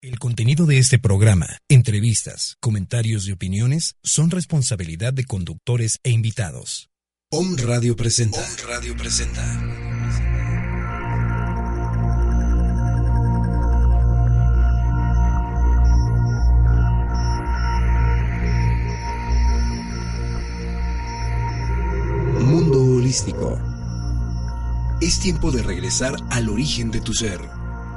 [0.00, 6.88] El contenido de este programa, entrevistas, comentarios y opiniones son responsabilidad de conductores e invitados.
[7.32, 8.38] Om Radio presenta.
[8.38, 9.42] Om Radio presenta.
[22.38, 23.60] Mundo holístico.
[25.00, 27.57] Es tiempo de regresar al origen de tu ser.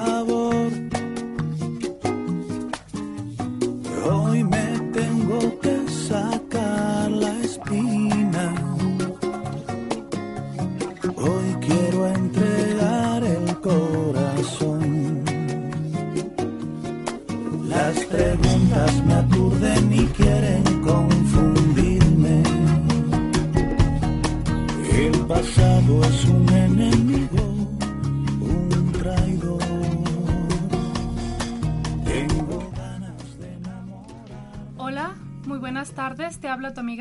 [0.00, 0.39] Otro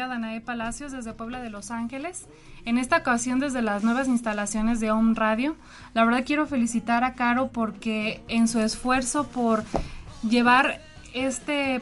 [0.09, 2.27] Danae Palacios desde Puebla de Los Ángeles.
[2.65, 5.55] En esta ocasión desde las nuevas instalaciones de Home Radio.
[5.93, 9.63] La verdad quiero felicitar a Caro porque en su esfuerzo por
[10.27, 10.81] llevar
[11.13, 11.81] este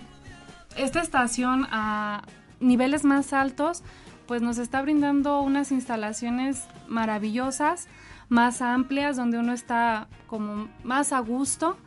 [0.76, 2.22] esta estación a
[2.60, 3.84] niveles más altos,
[4.28, 7.88] pues nos está brindando unas instalaciones maravillosas,
[8.30, 11.78] más amplias, donde uno está como más a gusto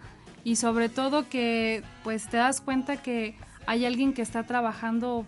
[0.43, 3.37] y sobre todo que pues te das cuenta que
[3.67, 5.27] hay alguien que está trabajando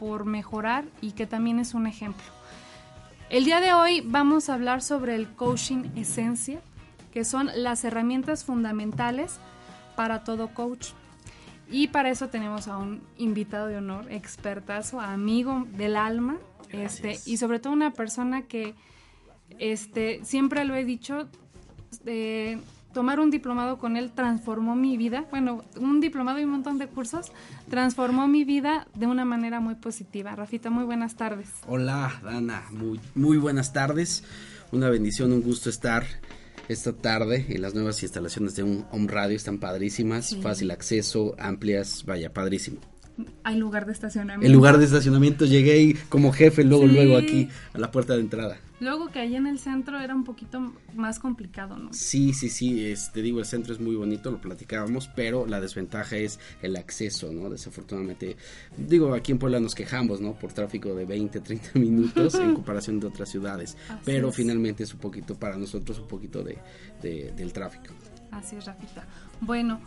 [0.00, 2.24] por mejorar y que también es un ejemplo.
[3.28, 6.62] El día de hoy vamos a hablar sobre el coaching esencia,
[7.12, 9.38] que son las herramientas fundamentales
[9.96, 10.92] para todo coach.
[11.70, 16.38] Y para eso tenemos a un invitado de honor, expertazo, amigo del alma,
[16.70, 18.74] este, y sobre todo una persona que
[19.58, 21.28] este, siempre lo he dicho,
[22.06, 22.58] eh,
[22.92, 26.86] tomar un diplomado con él transformó mi vida, bueno, un diplomado y un montón de
[26.88, 27.32] cursos,
[27.68, 30.34] transformó mi vida de una manera muy positiva.
[30.34, 31.48] Rafita, muy buenas tardes.
[31.66, 34.24] Hola, Dana, muy, muy buenas tardes.
[34.72, 36.04] Una bendición, un gusto estar
[36.68, 39.36] esta tarde en las nuevas instalaciones de un Home Radio.
[39.36, 40.40] Están padrísimas, Sí.
[40.40, 42.78] fácil acceso, amplias, vaya, padrísimo.
[43.44, 44.46] Hay lugar de estacionamiento.
[44.46, 46.92] El lugar de estacionamiento llegué ahí como jefe, luego, Sí.
[46.94, 48.58] luego aquí a la puerta de entrada.
[48.80, 51.92] Luego que allá en el centro era un poquito más complicado, ¿no?
[51.92, 55.60] Sí, sí, sí, es- te digo, el centro es muy bonito, lo platicábamos, pero la
[55.60, 57.50] desventaja es el acceso, ¿no?
[57.50, 58.36] Desafortunadamente,
[58.78, 60.32] digo, aquí en Puebla nos quejamos, ¿no?
[60.32, 64.34] Por tráfico de 20, 30 minutos en comparación de otras ciudades, Así pero es.
[64.36, 66.56] finalmente es un poquito, para nosotros, un poquito de,
[67.02, 67.92] de- del tráfico.
[68.30, 69.04] Así es, Rafita.
[69.40, 69.80] Bueno,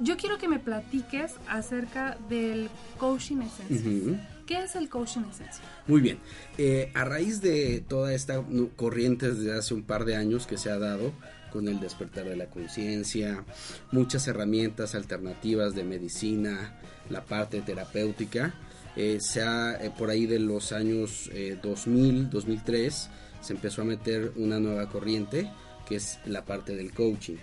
[0.00, 3.90] yo quiero que me platiques acerca del coaching esencia.
[3.90, 4.16] Ujú.
[4.46, 5.62] ¿Qué es el coaching esencia?
[5.86, 6.18] Muy bien.
[6.56, 8.42] Eh, a raíz de toda esta
[8.76, 11.12] corriente desde hace un par de años que se ha dado
[11.50, 13.44] con el despertar de la conciencia,
[13.90, 16.78] muchas herramientas alternativas de medicina,
[17.10, 18.54] la parte terapéutica,
[18.96, 23.10] eh, se ha, eh, por ahí de los años eh, 2000, 2003,
[23.40, 25.50] se empezó a meter una nueva corriente
[25.86, 27.36] que es la parte del coaching.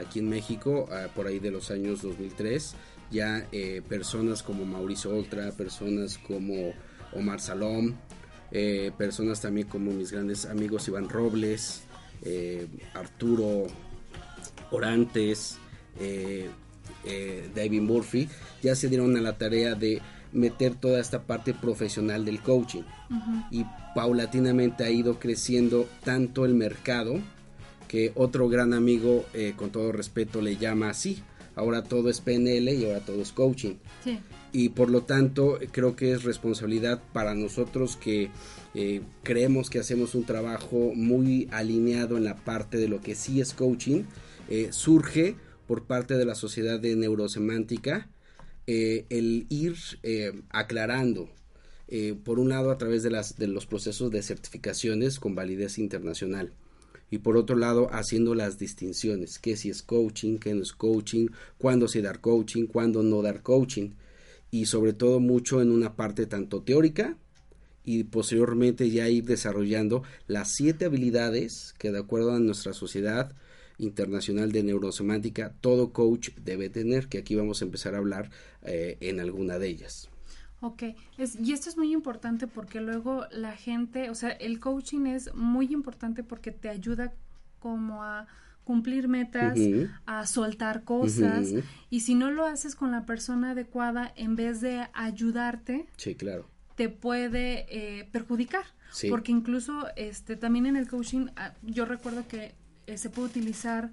[0.00, 2.74] Aquí en México, ah, por ahí de los años 2003,
[3.10, 6.72] ya eh, personas como Mauricio Oltra, personas como
[7.12, 7.94] Omar Salom,
[8.52, 11.82] eh, personas también como mis grandes amigos Iván Robles,
[12.22, 13.66] eh, Arturo
[14.70, 15.58] Orantes,
[17.54, 18.28] David Murphy,
[18.62, 20.00] ya se dieron a la tarea de
[20.32, 22.82] meter toda esta parte profesional del coaching.
[23.50, 27.20] Y paulatinamente ha ido creciendo tanto el mercado
[27.90, 31.24] que otro gran amigo, eh, con todo respeto, le llama así.
[31.56, 33.74] Ahora todo es PNL y ahora todo es coaching.
[34.04, 34.20] Sí.
[34.52, 38.30] Y por lo tanto, creo que es responsabilidad para nosotros que
[38.76, 43.40] eh, creemos que hacemos un trabajo muy alineado en la parte de lo que sí
[43.40, 44.04] es coaching.
[44.48, 45.34] Eh, surge
[45.66, 48.08] por parte de la sociedad de neurosemántica
[48.66, 49.74] el ir
[50.50, 51.28] aclarando
[52.22, 56.52] por un lado a través de, las, de los procesos de certificaciones con validez internacional
[57.10, 61.28] y por otro lado haciendo las distinciones, qué si es coaching, qué no es coaching,
[61.58, 63.90] cuándo sí dar coaching, cuándo no dar coaching
[64.50, 67.16] y sobre todo mucho en una parte tanto teórica
[67.84, 73.32] y posteriormente ya ir desarrollando las siete habilidades que de acuerdo a nuestra sociedad
[73.78, 78.30] internacional de neurosemántica todo coach debe tener, que aquí vamos a empezar a hablar
[78.62, 80.09] eh, en alguna de ellas.
[80.60, 80.82] Ok,
[81.16, 85.72] y esto es muy importante porque luego la gente, o sea, el coaching es muy
[85.72, 87.14] importante porque te ayuda
[87.58, 88.26] como a
[88.64, 89.58] cumplir metas,
[90.06, 91.48] a soltar cosas,
[91.88, 96.46] y si no lo haces con la persona adecuada, en vez de ayudarte, sí, claro.
[96.76, 98.64] te puede eh, perjudicar.
[99.08, 102.54] Porque incluso este también en el coaching, ah, yo recuerdo que
[102.86, 103.90] eh, se puede utilizar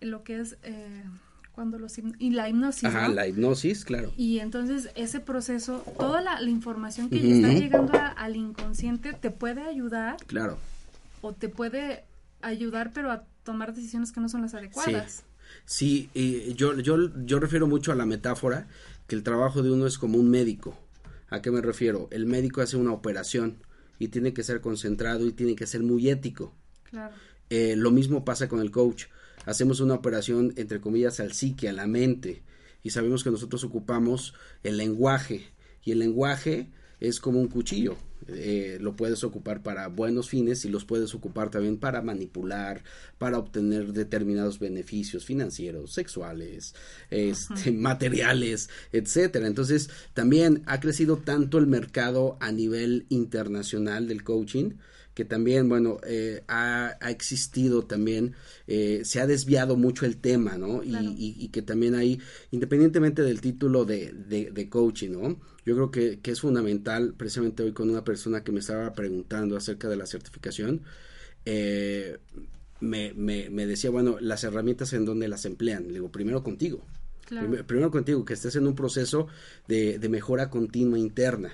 [0.00, 0.56] lo que es...
[0.62, 1.04] Eh,
[1.58, 2.84] cuando los y la hipnosis.
[2.84, 4.12] Ajá, la hipnosis, claro.
[4.16, 10.18] Y entonces ese proceso, toda la, información que está llegando al inconsciente te puede ayudar.
[10.28, 10.56] Claro.
[11.20, 12.04] O te puede
[12.42, 15.24] ayudar, pero a tomar decisiones que no son las adecuadas.
[15.64, 18.68] Sí, y yo, yo, yo refiero mucho a la metáfora
[19.08, 20.78] que el trabajo de uno es como un médico.
[21.28, 22.06] ¿A qué me refiero?
[22.12, 23.56] El médico hace una operación
[23.98, 26.54] y tiene que ser concentrado y tiene que ser muy ético.
[26.84, 27.16] Claro.
[27.50, 29.06] Eh, lo mismo pasa con el coach
[29.44, 32.42] hacemos una operación, entre comillas, al psique, a la mente,
[32.82, 35.46] y sabemos que nosotros ocupamos el lenguaje,
[35.84, 36.70] y el lenguaje
[37.00, 37.96] es como un cuchillo.
[38.26, 42.82] Eh, lo puedes ocupar para buenos fines y los puedes ocupar también para manipular,
[43.16, 46.74] para obtener determinados beneficios financieros, sexuales,
[47.10, 49.46] este, materiales, etcétera.
[49.46, 54.72] Entonces, también ha crecido tanto el mercado a nivel internacional del coaching
[55.18, 58.36] que también, bueno, eh, ha, existido también,
[58.68, 60.80] eh, se ha desviado mucho el tema, ¿no?
[60.84, 62.20] Y, que también hay,
[62.52, 65.40] independientemente del título de, de, coaching, ¿no?
[65.66, 69.56] Yo creo que, que, es fundamental, precisamente hoy con una persona que me estaba preguntando
[69.56, 70.82] acerca de la certificación,
[71.44, 72.18] eh,
[72.78, 75.88] me, me, me decía, bueno, las herramientas en donde las emplean.
[75.88, 76.84] Le digo, primero contigo.
[77.28, 79.28] Primero, contigo, que estés en un proceso
[79.66, 81.52] de, mejora continua interna.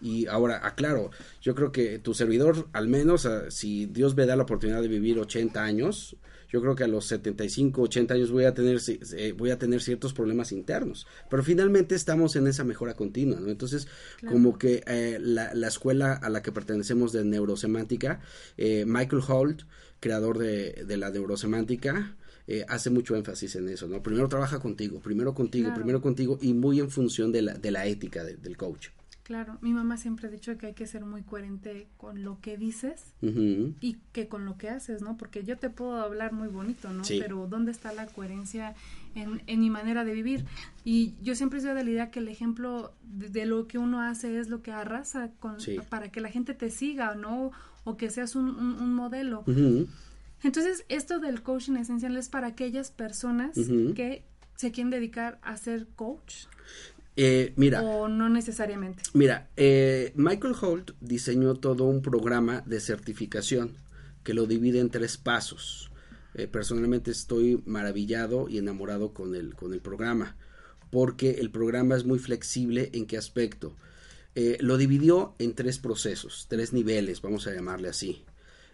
[0.00, 1.10] Y ahora, aclaro,
[1.40, 4.88] yo creo que tu servidor, al menos, ah, si Dios me da la oportunidad de
[4.88, 6.16] vivir 80 años,
[6.52, 8.78] yo creo que a los 75, 80 años voy a tener,
[9.16, 11.06] eh, voy a tener ciertos problemas internos.
[11.30, 13.48] Pero finalmente estamos en esa mejora continua, ¿no?
[13.48, 13.88] Entonces,
[14.28, 18.20] como que eh, la, la, escuela a la que pertenecemos de neurosemántica,
[18.58, 19.62] eh, Michael Holt,
[19.98, 22.16] creador de, de la neurosemántica,
[22.52, 24.02] eh, hace mucho énfasis en eso, ¿no?
[24.02, 27.86] Primero trabaja contigo, primero contigo, primero contigo y muy en función de la, de la
[27.86, 28.88] ética del coach.
[29.22, 32.58] Claro, mi mamá siempre ha dicho que hay que ser muy coherente con lo que
[32.58, 35.16] dices y que con lo que haces, ¿no?
[35.16, 37.02] Porque yo te puedo hablar muy bonito, ¿no?
[37.08, 38.74] Pero ¿dónde está la coherencia
[39.14, 40.44] en, en, mi manera de vivir?
[40.84, 44.38] Y yo siempre soy de la idea que el ejemplo de, lo que uno hace
[44.38, 45.56] es lo que arrasa con,
[45.88, 47.52] para que la gente te siga, ¿no?
[47.84, 49.44] O que seas un, un, modelo.
[50.42, 54.24] Entonces, esto del coaching esencial es para aquellas personas que
[54.56, 56.46] se quieren dedicar a ser coach.
[57.16, 57.82] Eh, mira.
[57.82, 59.02] O no necesariamente.
[59.12, 63.76] Mira, eh, Michael Holt diseñó todo un programa de certificación
[64.24, 65.90] que lo divide en tres pasos.
[66.34, 70.36] Eh, personalmente estoy maravillado y enamorado con el, con el programa,
[70.90, 73.76] porque el programa es muy flexible en qué aspecto.
[74.60, 78.24] lo dividió en tres procesos, tres niveles, vamos a llamarle así.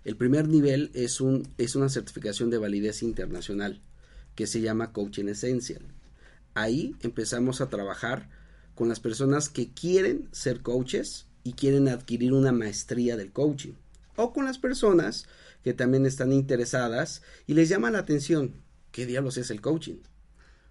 [0.05, 3.83] El primer nivel es, un, es una certificación de validez internacional
[4.35, 5.83] que se llama Coaching Essential.
[6.55, 8.31] Ahí empezamos a trabajar
[8.75, 13.75] con las personas que quieren ser coaches y quieren adquirir una maestría del coaching.
[14.17, 15.27] O con las personas
[15.63, 18.55] que también están interesadas y les llama la atención
[18.93, 19.99] qué diablos es el coaching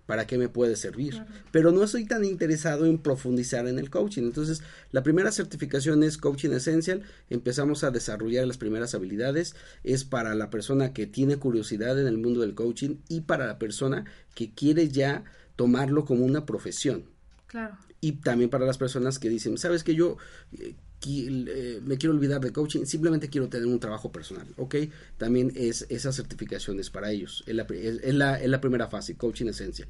[0.07, 1.23] para qué me puede servir.
[1.51, 4.23] Pero no estoy tan interesado en profundizar en el coaching.
[4.23, 7.03] Entonces, la primera certificación es Coaching Essential.
[7.29, 9.55] Empezamos a desarrollar las primeras habilidades.
[9.83, 13.59] Es para la persona que tiene curiosidad en el mundo del coaching y para la
[13.59, 15.25] persona que quiere ya
[15.57, 17.03] tomarlo como una profesión.
[17.45, 17.77] Claro.
[17.99, 20.17] Y también para las personas que dicen, sabes que yo
[20.57, 24.75] eh, me quiero olvidar de coaching, simplemente quiero tener un trabajo personal, ¿ok?
[25.17, 27.43] También es esas certificaciones para ellos.
[27.47, 29.87] Es la, es, la, es la primera fase, coaching esencial.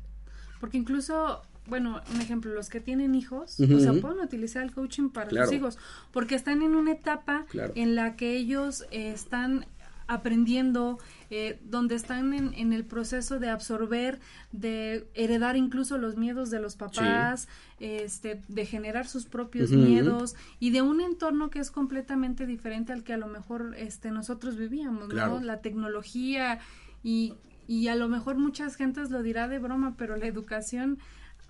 [0.59, 5.09] Porque incluso, bueno, un ejemplo, los que tienen hijos, o sea, pueden utilizar el coaching
[5.09, 5.77] para sus hijos,
[6.11, 7.45] porque están en una etapa
[7.75, 9.65] en la que ellos están
[10.07, 10.99] aprendiendo,
[11.29, 14.19] eh, donde están en, el proceso de absorber,
[14.51, 17.48] de heredar incluso los miedos de los papás,
[17.79, 23.03] este, de generar sus propios miedos y de un entorno que es completamente diferente al
[23.03, 25.39] que a lo mejor este, nosotros vivíamos, ¿no?
[25.41, 26.60] La tecnología
[27.03, 27.34] y,
[27.67, 31.00] y a lo mejor muchas gentes lo dirá de broma, pero la educación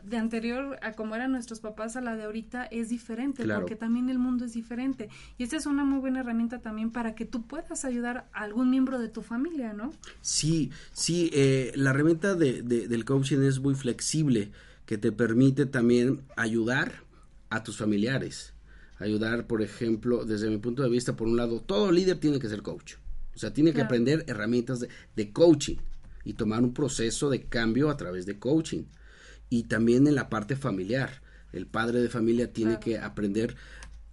[0.04, 4.10] de anterior a como eran nuestros papás a la de ahorita es diferente, porque también
[4.10, 5.10] el mundo es diferente.
[5.38, 8.70] Y esta es una muy buena herramienta también para que tú puedas ayudar a algún
[8.70, 9.94] miembro de tu familia, ¿no?
[10.22, 14.52] Sí, sí, eh, la herramienta de, del coaching es muy flexible,
[14.86, 17.04] que te permite también ayudar
[17.50, 18.54] a tus familiares.
[19.00, 22.48] Ayudar, por ejemplo, desde mi punto de vista, por un lado, todo líder tiene que
[22.48, 22.96] ser coach.
[23.36, 25.76] O sea, tiene que aprender herramientas de, de coaching
[26.24, 28.84] y tomar un proceso de cambio a través de coaching
[29.50, 31.22] y también en la parte familiar.
[31.54, 33.56] El padre de familia tiene que aprender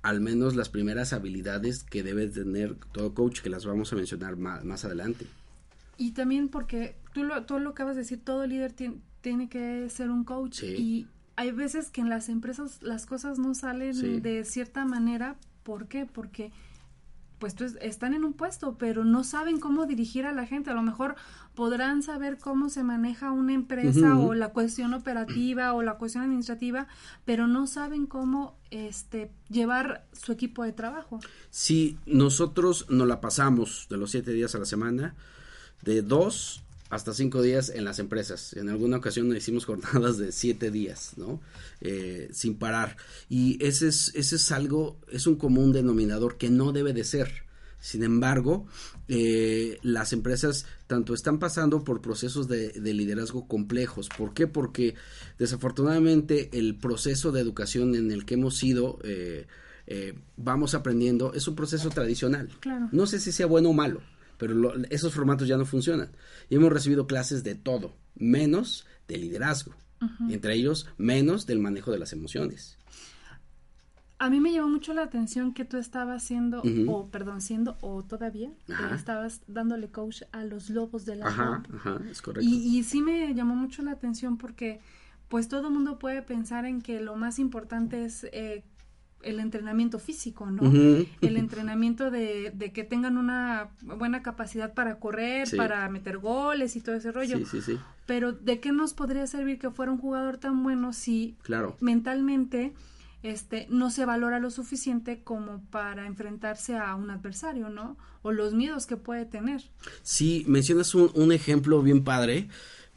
[0.03, 4.37] al menos las primeras habilidades que debe tener todo coach, que las vamos a mencionar
[4.37, 5.27] más, adelante.
[5.97, 10.11] Y también porque tú lo, tú lo acabas de decir, todo líder tiene que ser
[10.11, 14.85] un coach y hay veces que en las empresas las cosas no salen de cierta
[14.85, 15.37] manera.
[15.63, 16.07] ¿Por qué?
[16.07, 16.53] Porque
[17.39, 20.71] pues están en un puesto, pero no saben cómo dirigir a la gente.
[20.71, 21.17] A lo mejor
[21.55, 26.87] podrán saber cómo se maneja una empresa o la cuestión operativa o la cuestión administrativa,
[27.25, 31.21] pero no saben cómo este llevar su equipo de trabajo.
[31.51, 35.15] Si nosotros nos la pasamos de los siete días a la semana,
[35.83, 36.64] de dos
[36.95, 38.53] hasta cinco días en las empresas.
[38.53, 41.41] En alguna ocasión hicimos jornadas de siete días, ¿no?
[41.81, 42.97] Eh, sin parar.
[43.29, 47.43] Y ese es, ese es algo, es un común denominador que no debe de ser.
[47.81, 48.67] Sin embargo,
[49.09, 54.09] eh, las empresas tanto están pasando por procesos de, liderazgo complejos.
[54.17, 54.47] ¿Por qué?
[54.47, 54.95] Porque
[55.37, 59.47] desafortunadamente el proceso de educación en el que hemos ido, eh,
[60.37, 62.49] vamos aprendiendo, es un proceso tradicional.
[62.93, 64.01] No sé si sea bueno o malo
[64.39, 66.11] pero esos formatos ya no funcionan.
[66.49, 69.75] Y hemos recibido clases de todo, menos de liderazgo,
[70.29, 72.79] entre ellos menos del manejo de las emociones.
[74.19, 78.03] A mí me llamó mucho la atención que tú estabas haciendo, o perdón, siendo, o
[78.05, 78.51] todavía,
[78.95, 82.49] estabas dándole coach a los lobos de la Ajá, ajá, es correcto.
[82.49, 84.81] Y, y, sí me llamó mucho la atención porque,
[85.29, 88.63] pues todo el mundo puede pensar en que lo más importante es eh,
[89.25, 90.71] el entrenamiento físico, ¿no?
[91.21, 96.81] El entrenamiento de, de, que tengan una buena capacidad para correr, para meter goles y
[96.81, 97.39] todo ese rollo.
[97.39, 97.79] Sí, sí, sí.
[98.07, 101.77] Pero ¿de qué nos podría servir que fuera un jugador tan bueno si claro.
[101.81, 102.75] mentalmente
[103.23, 107.97] este no se valora lo suficiente como para enfrentarse a un adversario, ¿no?
[108.23, 109.63] O los miedos que puede tener.
[110.03, 112.49] Sí, mencionas un, un ejemplo bien padre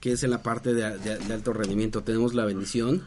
[0.01, 2.03] que es en la parte de, de alto rendimiento.
[2.03, 3.03] Tenemos la bendición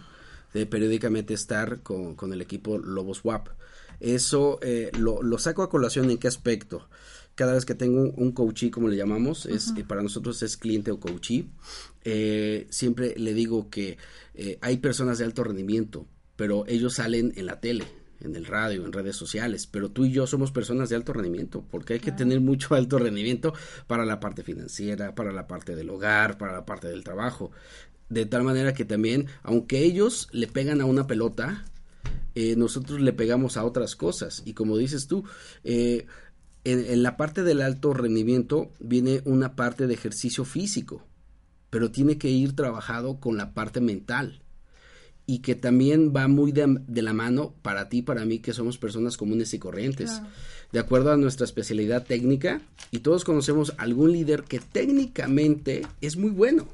[0.52, 3.49] de periódicamente estar con, con el equipo Lobos WAP.
[4.00, 6.88] Eso eh, lo, lo, saco a colación en qué aspecto.
[7.35, 11.00] Cada vez que tengo un, coachee, como le llamamos, es, para nosotros es cliente o
[11.00, 11.47] coachee,
[12.04, 13.99] eh, siempre le digo que
[14.35, 17.85] eh, hay personas de alto rendimiento, pero ellos salen en la tele,
[18.21, 21.64] en el radio, en redes sociales, pero tú y yo somos personas de alto rendimiento,
[21.71, 23.54] porque hay que tener mucho alto rendimiento
[23.87, 27.52] para la parte financiera, para la parte del hogar, para la parte del trabajo
[28.11, 31.64] de tal manera que también, aunque ellos le pegan a una pelota,
[32.35, 34.43] eh, nosotros le pegamos a otras cosas.
[34.45, 35.25] Y como dices tú,
[35.62, 36.07] eh,
[36.64, 41.07] en, la parte del alto rendimiento viene una parte de ejercicio físico,
[41.71, 44.43] pero tiene que ir trabajado con la parte mental.
[45.25, 49.17] Y que también va muy de, la mano para ti, para mí, que somos personas
[49.17, 50.21] comunes y corrientes.
[50.73, 56.31] De acuerdo a nuestra especialidad técnica, y todos conocemos algún líder que técnicamente es muy
[56.31, 56.67] bueno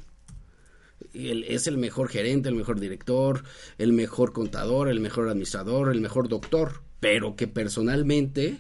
[1.13, 3.45] es el mejor gerente, el mejor director,
[3.79, 8.59] el mejor contador, el mejor administrador, el mejor doctor, pero que personalmente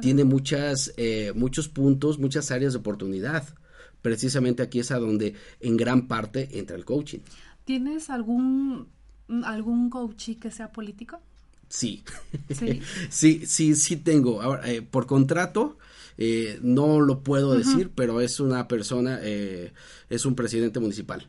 [0.00, 3.46] tiene muchas, eh, muchos puntos, muchas áreas de oportunidad.
[4.00, 7.20] Precisamente aquí es a donde en gran parte entra el coaching.
[7.64, 8.88] ¿Tienes algún,
[9.44, 11.20] algún coaching que sea político?
[11.68, 12.02] Sí,
[13.10, 14.42] sí, sí, sí, tengo.
[14.42, 15.78] Ahora, eh, por contrato,
[16.18, 21.26] eh, no lo puedo decir, pero es una persona, es un presidente municipal.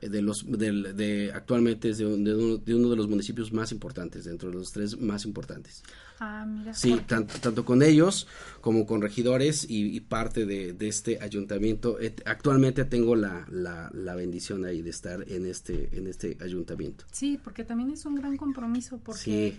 [0.00, 4.56] Eh, de los de, actualmente es de, uno, de, los municipios más importantes dentro de
[4.56, 5.82] los tres más importantes.
[6.20, 6.72] Ah, mira.
[6.72, 8.26] sí tanto, tanto con ellos
[8.62, 11.98] como con regidores y, parte de, este ayuntamiento.
[12.24, 17.04] Actualmente tengo la, la, bendición ahí de estar en este en este ayuntamiento.
[17.12, 19.56] Sí porque también es un gran compromiso porque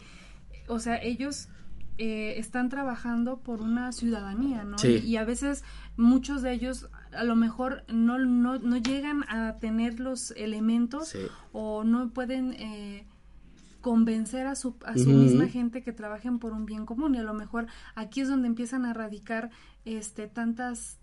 [0.68, 1.50] o sea ellos
[1.98, 4.78] eh, están trabajando por una ciudadanía, ¿no?
[4.84, 5.64] Y, a veces
[5.96, 11.16] muchos de ellos a lo mejor no, no, no llegan a tener los elementos
[11.52, 12.54] o no pueden...
[12.54, 13.06] Eh,
[13.82, 17.22] convencer a su, a su misma gente que trabajen por un bien común y a
[17.22, 19.50] lo mejor aquí es donde empiezan a radicar
[19.84, 21.00] este tantas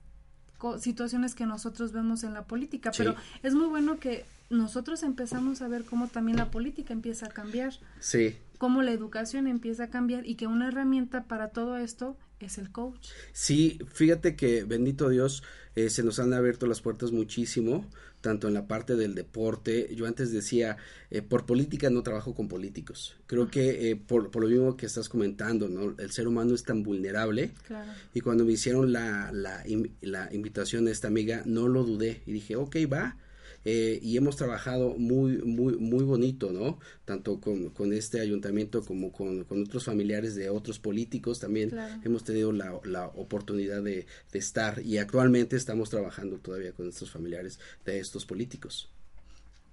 [0.79, 5.69] situaciones que nosotros vemos en la política, pero es muy bueno que nosotros empezamos a
[5.69, 7.75] ver cómo también la política empieza a cambiar.
[7.99, 8.37] Sí.
[8.61, 12.71] Cómo la educación empieza a cambiar y que una herramienta para todo esto es el
[12.71, 13.09] coach.
[13.33, 15.43] Sí, fíjate que bendito Dios,
[15.77, 17.87] eh, se nos han abierto las puertas muchísimo,
[18.21, 19.95] tanto en la parte del deporte.
[19.95, 20.77] Yo antes decía,
[21.11, 23.17] eh, por política no trabajo con políticos.
[23.27, 25.95] Creo que eh, por, por, lo mismo que estás comentando, ¿no?
[25.97, 27.53] El ser humano es tan vulnerable.
[27.67, 27.91] Claro.
[28.13, 29.65] Y cuando me hicieron la, la,
[30.03, 33.17] la invitación de esta amiga, no lo dudé y dije, ok, va
[33.65, 36.79] eh, y hemos trabajado muy, muy, muy bonito, ¿no?
[37.05, 42.25] Tanto con, con este ayuntamiento como con, con, otros familiares de otros políticos también hemos
[42.25, 47.59] tenido la, la oportunidad de, de, estar y actualmente estamos trabajando todavía con estos familiares
[47.85, 48.91] de estos políticos.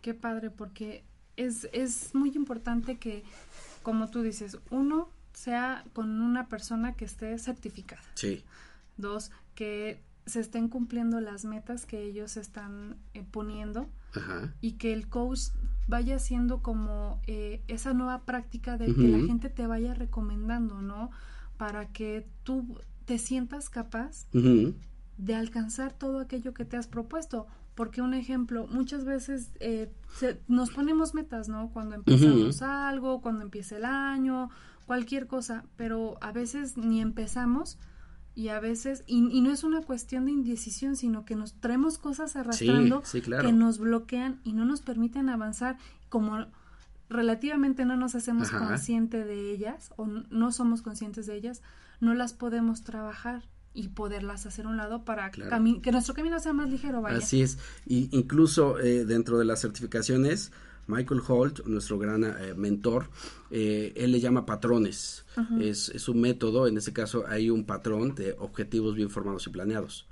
[0.02, 1.04] Qué padre, porque
[1.38, 3.24] es, es muy importante que,
[3.84, 8.04] como tú dices, uno sea con una persona que esté certificada.
[8.16, 8.44] Sí.
[8.98, 13.90] Dos, que se estén cumpliendo las metas que ellos están eh, poniendo
[14.62, 15.52] y que el coach
[15.88, 21.12] vaya siendo como eh, esa nueva práctica de que la gente te vaya recomendando, ¿no?
[21.58, 27.48] Para que tú te sientas capaz de alcanzar todo aquello que te has propuesto.
[27.76, 29.92] Porque un ejemplo, muchas veces eh,
[30.48, 31.70] nos ponemos metas, ¿no?
[31.70, 34.50] Cuando empezamos algo, cuando empieza el año,
[34.88, 37.78] cualquier cosa, pero a veces ni empezamos
[38.38, 42.36] y a veces, y, no es una cuestión de indecisión, sino que nos traemos cosas
[42.36, 45.80] arrastrando que nos bloquean y no nos permiten avanzar,
[46.10, 46.46] como
[47.10, 51.64] relativamente no nos hacemos consciente de ellas o no somos conscientes de ellas,
[52.00, 53.42] no las podemos trabajar
[53.74, 57.02] y poderlas hacer a un lado para que nuestro camino sea más ligero.
[57.02, 57.18] Vaya.
[57.18, 60.52] Así es, y incluso eh, dentro de las certificaciones,
[60.88, 63.10] Michael Holt, nuestro gran eh, mentor,
[63.52, 65.26] eh, él le llama patrones.
[65.60, 70.08] es, un método, en este caso hay un patrón de objetivos bien formados y planeados.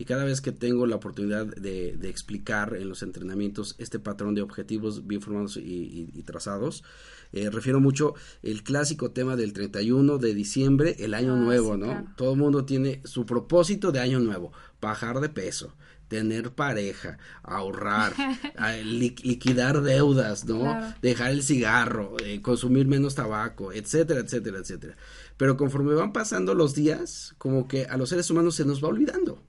[0.00, 4.40] Y cada vez que tengo la oportunidad de, explicar en los entrenamientos este patrón de
[4.40, 6.84] objetivos bien formados y, trazados,
[7.32, 12.14] eh, refiero mucho el clásico tema del 31 de diciembre, el año ah, nuevo, ¿no?
[12.16, 15.74] Todo el mundo tiene su propósito de año nuevo, bajar de peso,
[16.10, 18.12] tener pareja, ahorrar,
[18.84, 20.76] liquidar deudas, ¿no?
[21.00, 24.96] Dejar el cigarro, eh, consumir menos tabaco, etcétera, etcétera, etcétera.
[25.36, 28.88] Pero conforme van pasando los días, como que a los seres humanos se nos va
[28.88, 29.40] olvidando.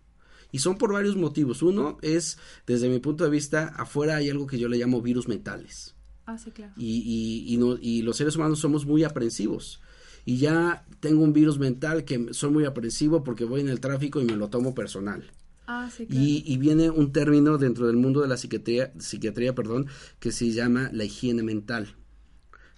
[0.52, 1.64] Y son por varios motivos.
[1.64, 5.28] Uno es, desde mi punto de vista, afuera hay algo que yo le llamo virus
[5.28, 5.96] mentales.
[6.28, 6.74] Ah, sí, claro.
[6.78, 9.82] Y, y, no, y los seres humanos somos muy aprensivos.
[10.26, 14.22] Y ya tengo un virus mental que soy muy aprensivo porque voy en el tráfico
[14.22, 15.32] y me lo tomo personal.
[15.68, 19.88] Ah, y, viene un término dentro del mundo de la psiquiatría, psiquiatría perdón,
[20.20, 21.96] que se llama la higiene mental.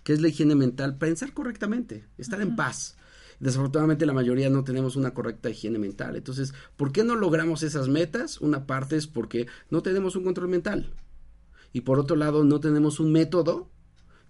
[0.03, 0.97] ¿Qué es la higiene mental?
[0.97, 2.97] Pensar correctamente, estar en paz.
[3.39, 6.15] Desafortunadamente la mayoría no tenemos una correcta higiene mental.
[6.15, 8.39] Entonces, ¿por qué no logramos esas metas?
[8.41, 10.93] Una parte es porque no tenemos un control mental.
[11.71, 13.71] Y por otro lado, no tenemos un método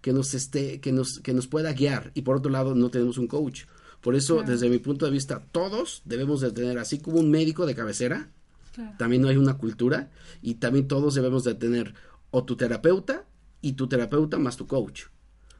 [0.02, 2.12] que nos esté, que nos, que nos pueda guiar.
[2.13, 3.63] Y por otro lado, no tenemos un coach.
[4.02, 7.66] Por eso, desde mi punto de vista, todos debemos de tener, así como un médico
[7.66, 8.32] de cabecera,
[8.98, 11.94] también no hay una cultura y también todos debemos de tener
[12.32, 13.26] o tu terapeuta
[13.62, 15.04] y tu terapeuta más tu coach.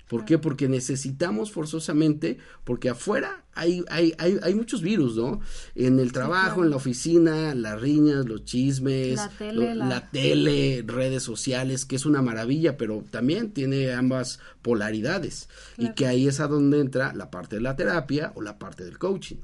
[0.08, 0.38] ¿Por qué?
[0.38, 5.39] Porque necesitamos forzosamente, porque afuera hay, hay, hay, hay muchos virus, ¿no?
[5.76, 11.95] En el trabajo, en la oficina, las riñas, los chismes, la tele, redes sociales, que
[11.95, 15.49] es una maravilla, pero también tiene ambas polaridades.
[15.78, 18.84] Y que ahí es a donde entra la parte de la terapia o la parte
[18.84, 19.38] del coaching.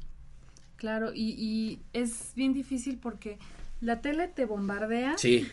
[0.75, 3.39] Claro, y, y es bien difícil porque
[3.81, 5.17] la tele te bombardea.
[5.17, 5.47] Sí.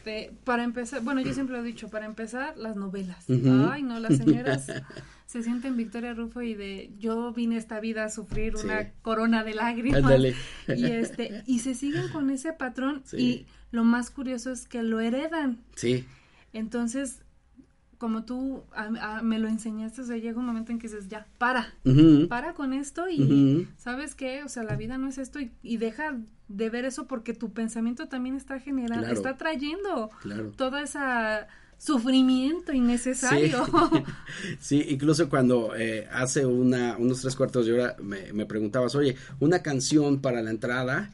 [0.44, 3.24] para empezar, bueno, yo siempre lo he dicho, para empezar, las novelas.
[3.28, 4.66] Ay, no, las señoras
[5.26, 9.54] se sienten Victoria Rufo y de yo vine esta vida a sufrir una corona de
[9.54, 10.02] lágrimas.
[10.68, 15.00] Y este, y se siguen con ese patrón y lo más curioso es que lo
[15.00, 15.58] heredan.
[15.74, 16.04] Sí.
[16.52, 17.22] Entonces,
[17.98, 18.62] como tú
[19.22, 21.74] me lo enseñaste, o sea, llega un momento en que dices, ya, para,
[22.28, 24.42] para con esto y, ¿sabes qué?
[24.42, 26.16] O sea, la vida no es esto y, deja
[26.48, 30.10] de ver eso porque tu pensamiento también está generando, está trayendo
[30.56, 30.98] todo ese
[31.78, 33.66] sufrimiento innecesario.
[34.60, 39.16] Sí, incluso cuando eh, hace una, unos tres cuartos de hora me, me preguntabas, oye,
[39.40, 41.10] una canción para la entrada,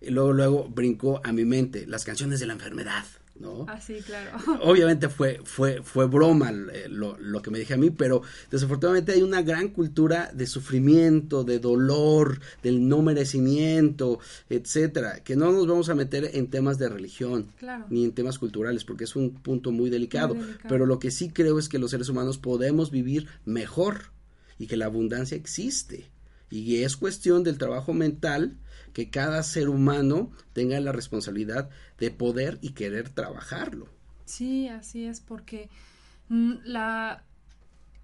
[0.00, 3.04] y luego, luego brincó a mi mente las canciones de la enfermedad.
[3.40, 3.66] ¿No?
[3.68, 4.30] Ah, sí, claro.
[4.62, 9.12] Obviamente fue, fue, fue broma eh, lo, lo, que me dije a mí, pero desafortunadamente
[9.12, 14.18] hay una gran cultura de sufrimiento, de dolor, del no merecimiento,
[14.48, 17.86] etcétera, que no nos vamos a meter en temas de religión, claro.
[17.90, 20.68] ni en temas culturales, porque es un punto muy delicado, muy delicado.
[20.68, 24.12] Pero lo que sí creo es que los seres humanos podemos vivir mejor
[24.58, 26.10] y que la abundancia existe.
[26.50, 28.56] Y es cuestión del trabajo mental
[28.96, 33.88] que cada ser humano tenga la responsabilidad de poder y querer trabajarlo.
[34.24, 35.68] Sí, así es, porque
[36.30, 37.22] mm, la,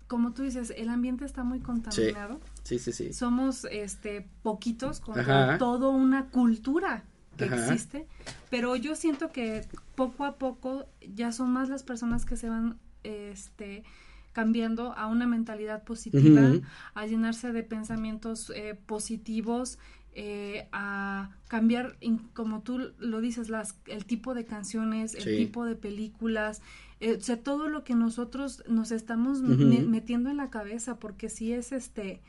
[0.07, 2.41] como tú dices, el ambiente está muy contaminado.
[2.65, 3.15] Sí, sí, sí.
[3.15, 5.15] Somos, este, poquitos con
[5.59, 7.05] toda una cultura
[7.39, 7.73] que Ajá.
[7.73, 8.07] existe,
[8.51, 12.79] pero yo siento que poco a poco ya son más las personas que se van,
[13.03, 13.83] este,
[14.35, 16.63] cambiando a una mentalidad positiva, uh -huh.
[16.93, 19.79] a llenarse de pensamientos eh, positivos,
[20.15, 21.97] eh, a cambiar,
[22.35, 25.37] como tú lo dices, las, el tipo de canciones, el Sí.
[25.37, 26.61] tipo de películas,
[27.01, 31.29] eh, o sea, todo lo que nosotros nos estamos me- metiendo en la cabeza, porque
[31.31, 32.21] sí es este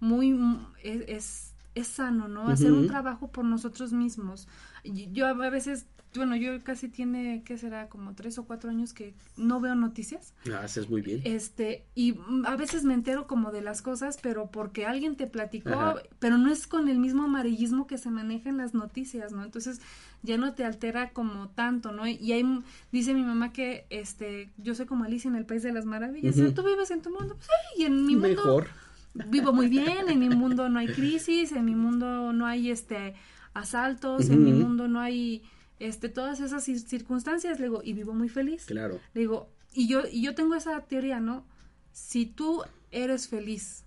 [0.00, 0.38] muy
[0.82, 2.48] es, es, es sano, ¿no?
[2.48, 4.46] Hacer un trabajo por nosotros mismos.
[4.84, 5.86] Yo a veces,
[6.16, 7.88] bueno, yo casi tiene, ¿qué será?
[7.88, 10.34] Como tres o cuatro años que no veo noticias.
[10.52, 11.20] Ah, haces muy bien.
[11.24, 15.26] Este, y mm, a veces me entero como de las cosas, pero porque alguien te
[15.26, 15.96] platicó, Ajá.
[16.18, 19.44] pero no es con el mismo amarillismo que se maneja en las noticias, ¿no?
[19.44, 19.80] Entonces
[20.22, 22.06] ya no te altera como tanto, ¿no?
[22.06, 22.44] Y hay,
[22.92, 26.36] dice mi mamá que, este, yo soy como Alicia en el País de las Maravillas,
[26.36, 26.52] Ujú.
[26.52, 28.68] tú vives en tu mundo, pues sí, y en mi mundo Mejor.
[29.14, 33.14] vivo muy bien, en mi mundo no hay crisis, en mi mundo no hay, este,
[33.54, 35.42] asaltos, en mi mundo no hay,
[35.78, 38.64] este, todas esas cir- circunstancias, le digo, y vivo muy feliz.
[38.66, 39.00] Claro.
[39.14, 41.44] Le digo, y yo, y yo tengo esa teoría, ¿no?
[41.92, 43.84] Si tú eres feliz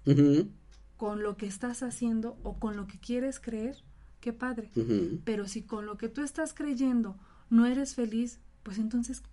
[0.98, 3.84] con lo que estás haciendo o con lo que quieres creer,
[4.20, 4.70] qué padre.
[5.24, 7.18] Pero si con lo que tú estás creyendo
[7.50, 9.24] no eres feliz, pues entonces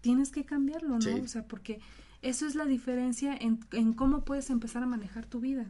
[0.00, 1.00] tienes que cambiarlo, ¿no?
[1.00, 1.10] Sí.
[1.10, 1.80] O sea, porque
[2.22, 5.66] eso es la diferencia en, en cómo puedes empezar a manejar tu vida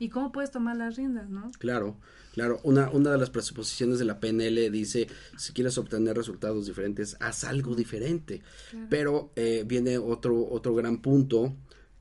[0.00, 1.52] y cómo puedes tomar las riendas, ¿no?
[1.58, 1.96] Claro,
[2.32, 2.58] claro.
[2.64, 7.44] Una, una de las presuposiciones de la PNL dice, si quieres obtener resultados diferentes, haz
[7.44, 8.42] algo diferente.
[8.70, 8.86] Claro.
[8.88, 11.54] Pero eh, viene otro, otro gran punto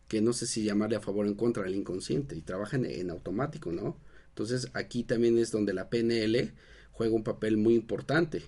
[0.07, 2.85] que no sé si llamarle a favor o en contra del inconsciente y trabaja en,
[2.85, 3.97] en automático, ¿no?
[4.29, 6.53] Entonces aquí también es donde la PNL
[6.91, 8.43] juega un papel muy importante,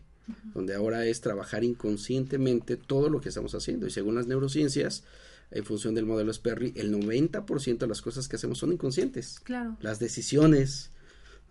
[0.54, 3.86] donde ahora es trabajar inconscientemente todo lo que estamos haciendo.
[3.86, 5.04] Y según las neurociencias,
[5.52, 9.78] en función del modelo Sperry, el 90% de las cosas que hacemos son inconscientes Claro.
[9.82, 10.92] las decisiones,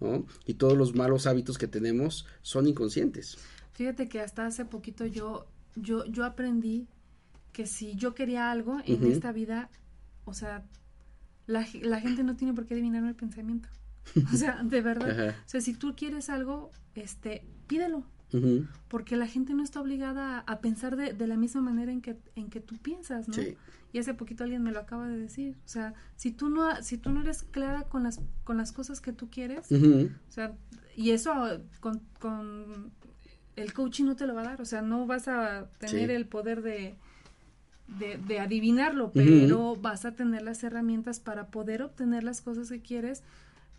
[0.01, 0.27] ¿no?
[0.47, 3.37] Y todos los malos hábitos que tenemos son inconscientes.
[3.73, 6.89] Fíjate que hasta hace poquito yo, yo, yo aprendí
[7.53, 9.71] que si yo quería algo en esta vida,
[10.25, 10.65] o sea,
[11.47, 13.69] la, la gente no tiene por qué adivinarme el pensamiento.
[14.33, 15.11] O sea, de verdad.
[15.11, 15.37] Ajá.
[15.47, 18.05] O sea, si tú quieres algo, este, pídelo.
[18.89, 22.17] Porque la gente no está obligada a, pensar de, de la misma manera en que,
[22.37, 23.35] en que tú piensas, ¿no?
[23.35, 23.57] Sí.
[23.93, 25.57] Y hace poquito alguien me lo acaba de decir.
[25.65, 29.01] O sea, si tú no, si tú no eres clara con las, con las cosas
[29.01, 30.55] que tú quieres, o sea,
[30.97, 31.33] y eso
[31.81, 32.93] con, con
[33.57, 36.15] el coaching no te lo va a dar, o sea, no vas a tener Sí.
[36.15, 36.95] el poder de,
[37.99, 42.81] de, de adivinarlo, pero vas a tener las herramientas para poder obtener las cosas que
[42.81, 43.23] quieres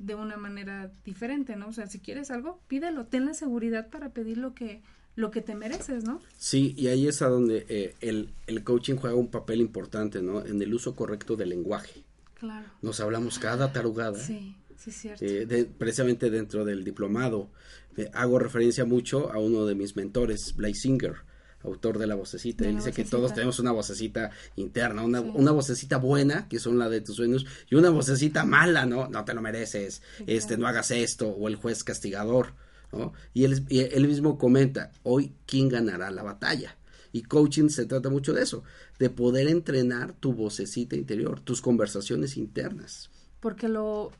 [0.06, 1.68] de una manera diferente, ¿no?
[1.70, 4.82] O sea, si quieres algo, pídelo, ten la seguridad para pedir lo que,
[5.16, 6.22] lo que te mereces, ¿no?
[6.38, 10.46] Sí, y ahí es a donde eh, el, el coaching juega un papel importante, ¿no?
[10.46, 12.04] En el uso correcto del lenguaje.
[12.36, 12.68] Claro.
[12.82, 14.18] Nos hablamos cada tarugada.
[14.18, 15.24] Sí, sí, es cierto.
[15.26, 17.50] eh, de- precisamente dentro del diplomado.
[17.98, 21.16] Eh, hago referencia mucho a uno de mis mentores, Blaise Singer,
[21.64, 22.64] autor de La Vocecita.
[22.64, 25.32] De Él La dice que todos tenemos una vocecita interna, una, Sí.
[25.36, 29.08] una vocecita buena, que son la de tus sueños, y una vocecita mala, ¿no?
[29.10, 32.54] No te lo mereces, este, no hagas esto, o el juez castigador,
[32.92, 33.14] ¿no?
[33.34, 36.78] Y él, y él mismo comenta, hoy, ¿quién ganará la batalla?
[37.14, 38.64] Y coaching se trata mucho de eso,
[38.98, 43.10] de poder entrenar tu vocecita interior, tus conversaciones internas.
[43.42, 44.12] Porque lo,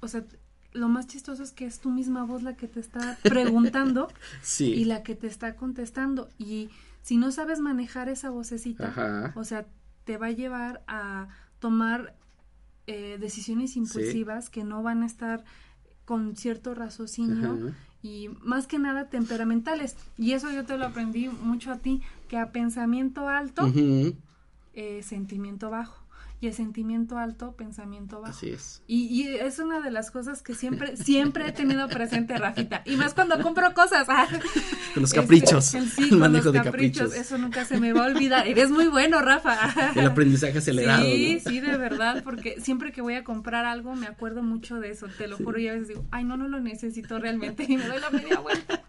[0.00, 0.24] o sea,
[0.72, 4.08] lo más chistoso es que es tu misma voz la que te está preguntando
[4.42, 4.72] Sí.
[4.74, 6.28] y la que te está contestando.
[6.38, 6.68] Y
[7.06, 9.32] si no sabes manejar esa vocecita, Ajá.
[9.36, 9.64] o sea,
[10.02, 11.28] te va a llevar a
[11.60, 12.16] tomar
[12.88, 15.44] eh, decisiones impulsivas que no van a estar
[16.04, 17.76] con cierto raciocinio Ajá.
[18.02, 19.94] y más que nada temperamentales.
[20.18, 23.72] Y eso yo te lo aprendí mucho a ti, que a pensamiento alto,
[24.74, 26.04] eh, sentimiento bajo.
[26.38, 28.32] Y el sentimiento alto, pensamiento bajo.
[28.32, 28.82] Así es.
[28.86, 32.82] Y, y es una de las cosas que siempre, siempre he tenido presente, Rafita.
[32.84, 34.06] Y más cuando compro cosas.
[34.10, 34.26] Ah,
[34.94, 35.74] Con los este, caprichos.
[35.74, 37.04] el sí, el con manejo los de caprichos.
[37.04, 37.26] caprichos.
[37.26, 38.46] Eso nunca se me va a olvidar.
[38.46, 39.56] Eres muy bueno, Rafa.
[39.94, 41.04] El aprendizaje acelerado.
[41.04, 41.50] Sí, ¿no?
[41.50, 45.06] sí, de verdad, porque siempre que voy a comprar algo me acuerdo mucho de eso,
[45.16, 47.86] te lo juro, y a veces digo, ay, no, no lo necesito realmente, y me
[47.86, 48.82] doy la media vuelta.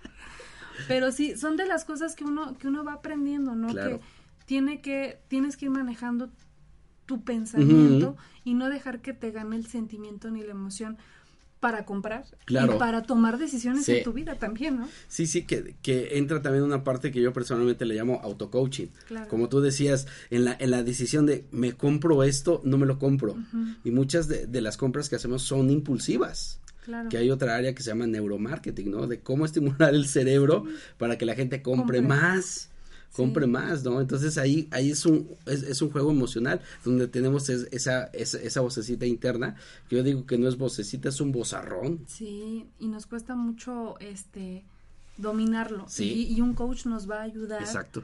[0.88, 3.70] Pero sí, son de las cosas que uno, que uno va aprendiendo, ¿no?
[3.70, 4.00] Claro.
[4.00, 4.06] Que
[4.46, 6.30] tiene que, tienes que ir manejando
[7.08, 10.98] tu pensamiento y no dejar que te gane el sentimiento ni la emoción
[11.60, 12.76] para comprar Claro.
[12.76, 13.94] y para tomar decisiones Sí.
[13.98, 14.88] en tu vida también, ¿no?
[15.08, 18.90] Sí, sí, que, que entra también una parte que yo personalmente le llamo auto-coaching.
[19.08, 19.28] Claro.
[19.28, 23.00] Como tú decías, en la, en la decisión de me compro esto, no me lo
[23.00, 23.36] compro.
[23.84, 26.60] Y muchas de, de las compras que hacemos son impulsivas.
[26.86, 27.10] Claro.
[27.10, 29.08] Que hay otra área que se llama neuromarketing, ¿no?
[29.08, 30.64] De cómo estimular el cerebro
[31.00, 32.02] para que la gente compre, Compre.
[32.02, 32.70] más.
[33.16, 33.52] Compre Sí.
[33.52, 34.00] más, ¿no?
[34.00, 38.40] Entonces ahí, ahí es un, es, es un juego emocional donde tenemos es- esa, esa,
[38.40, 39.56] esa vocecita interna.
[39.90, 42.02] que Yo digo que no es vocecita, es un vozarrón.
[42.08, 44.66] Sí, y nos cuesta mucho este
[45.18, 45.86] dominarlo.
[45.88, 46.28] Sí.
[46.30, 48.04] Y, y un coach nos va a ayudar Exacto.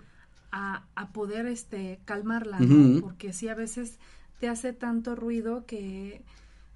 [0.51, 2.59] a, a poder este calmarla.
[2.59, 3.01] ¿no?
[3.01, 3.99] Porque sí a veces
[4.39, 6.23] te hace tanto ruido que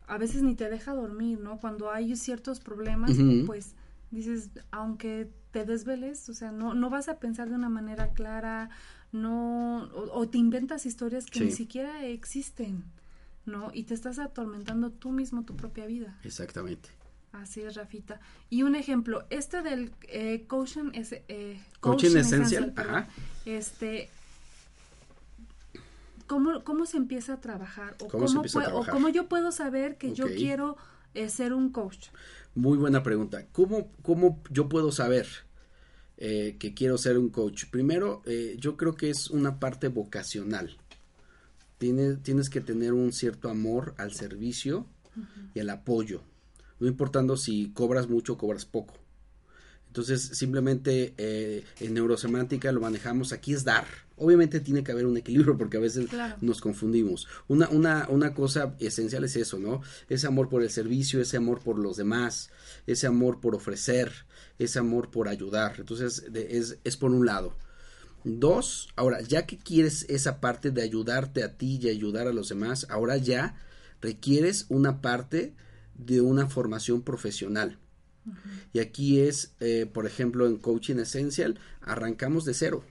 [0.08, 1.58] a veces ni te deja dormir, ¿no?
[1.60, 3.12] Cuando hay ciertos problemas,
[3.46, 3.74] pues
[4.12, 8.70] dices, aunque te desveles, o sea, no, no vas a pensar de una manera clara,
[9.12, 12.84] no, o, o te inventas historias que ni siquiera existen,
[13.46, 13.72] ¿no?
[13.74, 16.18] Y te estás atormentando tú mismo tu propia vida.
[16.24, 16.90] Exactamente.
[17.32, 18.20] Así es, Rafita.
[18.50, 23.08] Y un ejemplo, este del eh, coaching, es, eh, Coaching Essential, perdón, ajá.
[23.46, 24.10] Este,
[26.26, 27.96] ¿cómo, ¿cómo se empieza a trabajar?
[28.02, 30.78] ¿O ¿Cómo se cómo, empieza a pue- o cómo yo puedo saber que yo quiero
[31.14, 32.08] eh, ser un coach?
[32.58, 33.46] Muy buena pregunta.
[33.52, 35.28] ¿Cómo, cómo yo puedo saber
[36.18, 37.66] eh, que quiero ser un coach?
[37.70, 40.76] Primero, eh, yo creo que es una parte vocacional.
[41.78, 44.88] Tienes, tienes que tener un cierto amor al servicio
[45.54, 46.24] y al apoyo.
[46.80, 48.96] No importando si cobras mucho o cobras poco.
[49.98, 53.86] Entonces, simplemente eh, en neurosemántica lo manejamos, aquí es dar.
[54.16, 56.36] Obviamente tiene que haber un equilibrio porque a veces Claro.
[56.40, 57.28] nos confundimos.
[57.48, 59.82] Una, una, una cosa esencial es eso, ¿no?
[60.08, 62.52] Ese amor por el servicio, ese amor por los demás,
[62.86, 64.12] ese amor por ofrecer,
[64.60, 65.78] ese amor por ayudar.
[65.80, 67.56] Entonces, de- es, es por un lado.
[68.24, 72.50] Dos, ahora, ya que quieres esa parte de ayudarte a ti y ayudar a los
[72.50, 73.56] demás, ahora ya
[74.00, 75.56] requieres una parte
[75.96, 77.80] de una formación profesional.
[78.74, 82.84] Y aquí es, eh, por ejemplo, en Coaching Essential, arrancamos de cero.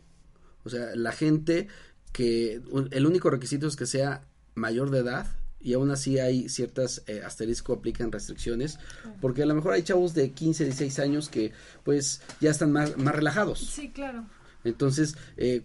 [0.65, 1.69] O sea, la gente
[2.13, 5.27] que un- el único requisito es que sea mayor de edad
[5.61, 8.79] y aún así hay ciertas eh, asterisco aplican restricciones
[9.21, 11.53] porque a lo mejor hay chavos de 15, 16 años que
[11.85, 13.61] pues ya están más, más relajados.
[13.61, 14.25] Sí, claro.
[14.65, 15.63] Entonces, eh,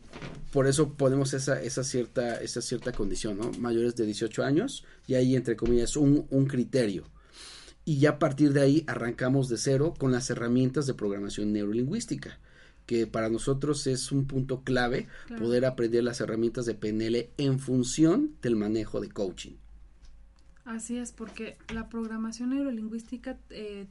[0.52, 3.52] por eso ponemos esa, esa, cierta, esa cierta condición, ¿no?
[3.58, 7.10] Mayores de 18 años y ahí, entre comillas, un, un criterio.
[7.86, 12.40] Y ya a partir de ahí arrancamos de cero con las herramientas de programación neurolingüística,
[12.86, 15.44] que para nosotros es un punto clave Claro.
[15.44, 19.54] poder aprender las herramientas de PNL en función del manejo de coaching.
[20.66, 23.88] Así es, porque la programación neurolingüística eh,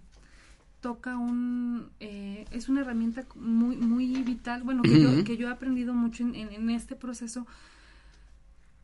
[0.80, 1.90] toca un...
[2.00, 6.24] eh, es una herramienta muy, muy vital, bueno, que, yo, que yo he aprendido mucho
[6.24, 7.46] en, en- en este proceso,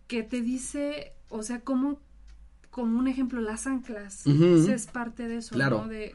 [0.06, 2.00] que te dice, o sea, como,
[2.76, 5.80] como un ejemplo, las anclas, es parte de eso, Claro.
[5.84, 5.88] ¿no?
[5.88, 6.14] De,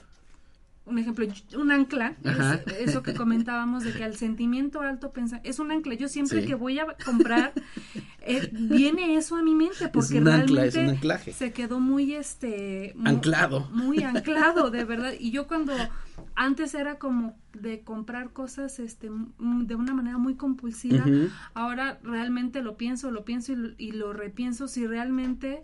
[0.85, 1.25] un ejemplo,
[1.57, 5.95] un ancla, es eso que comentábamos de que al sentimiento alto pensa, es un ancla.
[5.95, 6.47] Yo siempre Sí.
[6.47, 7.53] que voy a comprar,
[8.21, 11.33] eh, viene eso a mi mente, porque un ancla, es realmente un anclaje.
[11.33, 13.69] se quedó muy este mu- Anclado.
[13.71, 15.73] muy anclado de verdad y yo cuando
[16.35, 21.05] antes era como de comprar cosas este de una manera muy compulsiva
[21.53, 25.59] ahora realmente lo pienso lo pienso y lo, y lo repienso si realmente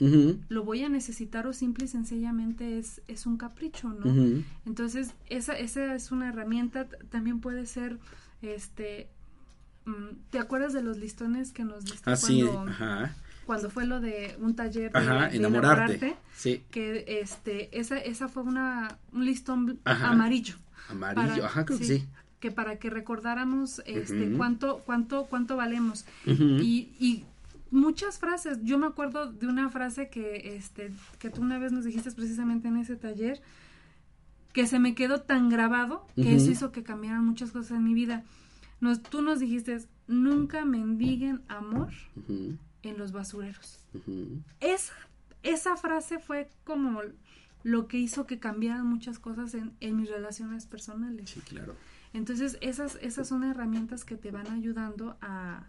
[0.49, 4.13] lo voy a necesitar o simple y sencillamente es es un capricho no
[4.65, 7.97] entonces esa esa es una herramienta también puede ser
[8.41, 9.09] este
[9.85, 13.85] mm, ¿Te acuerdas de los listones que nos diste Ah, sí, cuando, ajá, cuando fue
[13.85, 16.15] lo de un taller de, ajá, de enamorarte.
[16.35, 20.09] Sí, que este esa esa fue una un listón Ajá.
[20.09, 20.55] amarillo
[20.89, 22.05] amarillo, para- ajá, creo que sí.
[22.39, 26.05] que para que recordáramos este cuánto cuánto cuánto valemos.
[26.25, 27.23] Y, y
[27.71, 28.59] muchas frases.
[28.63, 32.67] Yo me acuerdo de una frase que este que tú una vez nos dijiste precisamente
[32.67, 33.41] en ese taller
[34.53, 37.93] que se me quedó tan grabado que eso hizo que cambiaran muchas cosas en mi
[37.93, 38.23] vida.
[38.79, 41.89] Nos, tú nos dijiste nunca mendiguen amor
[42.27, 43.79] en los basureros
[44.61, 44.93] esa,
[45.43, 47.01] esa frase fue como
[47.67, 51.31] lo que hizo que cambiaran muchas cosas en, en mis relaciones personales.
[51.31, 51.75] Sí, claro.
[52.13, 55.67] Entonces, esas, esas son herramientas que te van ayudando a,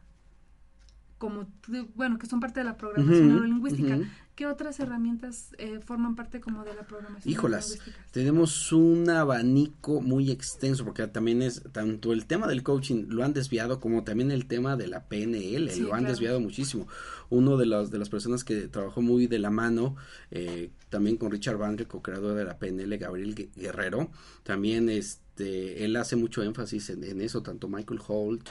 [1.19, 1.49] como,
[1.95, 3.99] bueno, que son parte de la programación Ujú, neurolingüística.
[4.37, 8.07] ¿Qué otras herramientas eh, forman parte como de la programación Híjolas, neurolingüística?
[8.13, 13.33] tenemos un abanico muy extenso porque también es tanto el tema del coaching lo han
[13.33, 16.13] desviado como también el tema de la PNL Sí, lo han claro.
[16.13, 16.87] desviado muchísimo.
[17.31, 19.97] Uno de los de las personas que trabajó muy de la mano
[20.31, 24.11] eh, también con Richard Bandre, co-creador de la PNL, Gabriel Gue- Guerrero,
[24.45, 28.51] también este él hace mucho énfasis en, en eso, tanto Michael Holt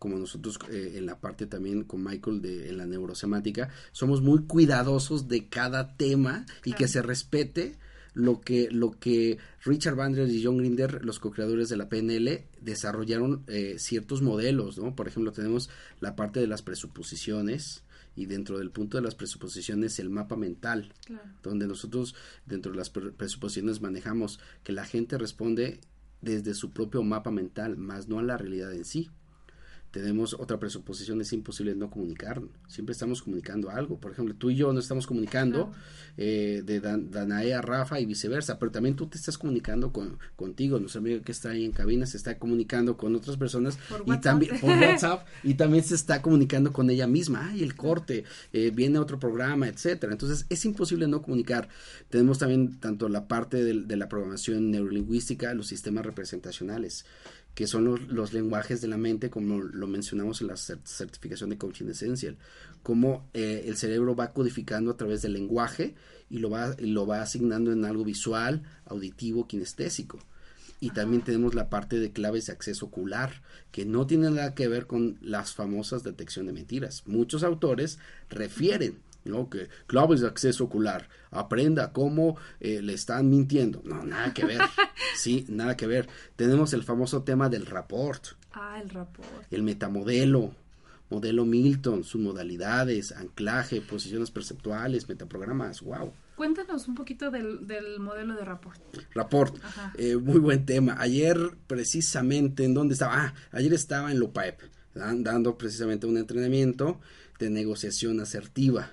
[0.00, 4.40] como nosotros eh, en la parte también con Michael de en la neurosemática, somos muy
[4.46, 7.76] cuidadosos de cada tema y que se respete
[8.12, 13.44] lo que lo que Richard Bandler y John Grinder, los co-creadores de la PNL, desarrollaron
[13.46, 14.96] eh, ciertos modelos, ¿no?
[14.96, 17.84] Por ejemplo, tenemos la parte de las presuposiciones
[18.16, 21.22] y dentro del punto de las presuposiciones el mapa mental Claro.
[21.44, 22.14] donde nosotros
[22.46, 25.80] dentro de las pre- presuposiciones manejamos que la gente responde
[26.20, 29.08] desde su propio mapa mental, más no a la realidad en sí.
[29.90, 33.98] Tenemos otra presuposición, es imposible no comunicar, siempre estamos comunicando algo.
[33.98, 35.72] Por ejemplo, tú y yo no estamos comunicando
[36.16, 40.18] eh, de Dan- Danae a Rafa y viceversa, pero también tú te estás comunicando con,
[40.36, 44.04] contigo, nuestro amigo que está ahí en cabina se está comunicando con otras personas Por
[44.06, 48.22] y también por WhatsApp y también se está comunicando con ella misma, ay, el corte,
[48.52, 50.12] eh, viene otro programa, etcétera.
[50.12, 51.68] Entonces es imposible no comunicar.
[52.10, 57.04] Tenemos también tanto la parte del- de, la programación neurolingüística, los sistemas representacionales,
[57.54, 61.50] que son los, los lenguajes de la mente, como lo mencionamos en la cer- certificación
[61.50, 62.36] de coaching essential,
[62.82, 65.94] cómo eh, el cerebro va codificando a través del lenguaje
[66.30, 70.18] y lo va, y lo va asignando en algo visual, auditivo, kinestésico.
[70.82, 74.66] Y también tenemos la parte de claves de acceso ocular, que no tiene nada que
[74.66, 77.02] ver con las famosas detección de mentiras.
[77.04, 77.98] Muchos autores
[78.30, 78.98] refieren,
[79.30, 79.48] ¿no?
[79.48, 83.80] Que claves de acceso ocular, aprenda cómo eh, le están mintiendo.
[83.84, 84.60] No, nada que ver.
[85.16, 86.08] sí, nada que ver.
[86.36, 89.28] Tenemos el famoso tema del rapport, Ah, el rapport.
[89.50, 90.54] el metamodelo,
[91.08, 96.12] modelo Milton, sus modalidades, anclaje, posiciones perceptuales, metaprogramas, wow.
[96.36, 98.80] Cuéntanos un poquito del, del modelo de rapport.
[99.14, 99.92] Rapport, Ajá.
[99.98, 100.96] eh, muy buen tema.
[100.98, 103.14] Ayer precisamente, ¿en dónde estaba?
[103.26, 104.58] Ah, ayer estaba en Lopaep,
[104.94, 106.98] dan- dando precisamente un entrenamiento
[107.38, 108.90] de negociación asertiva.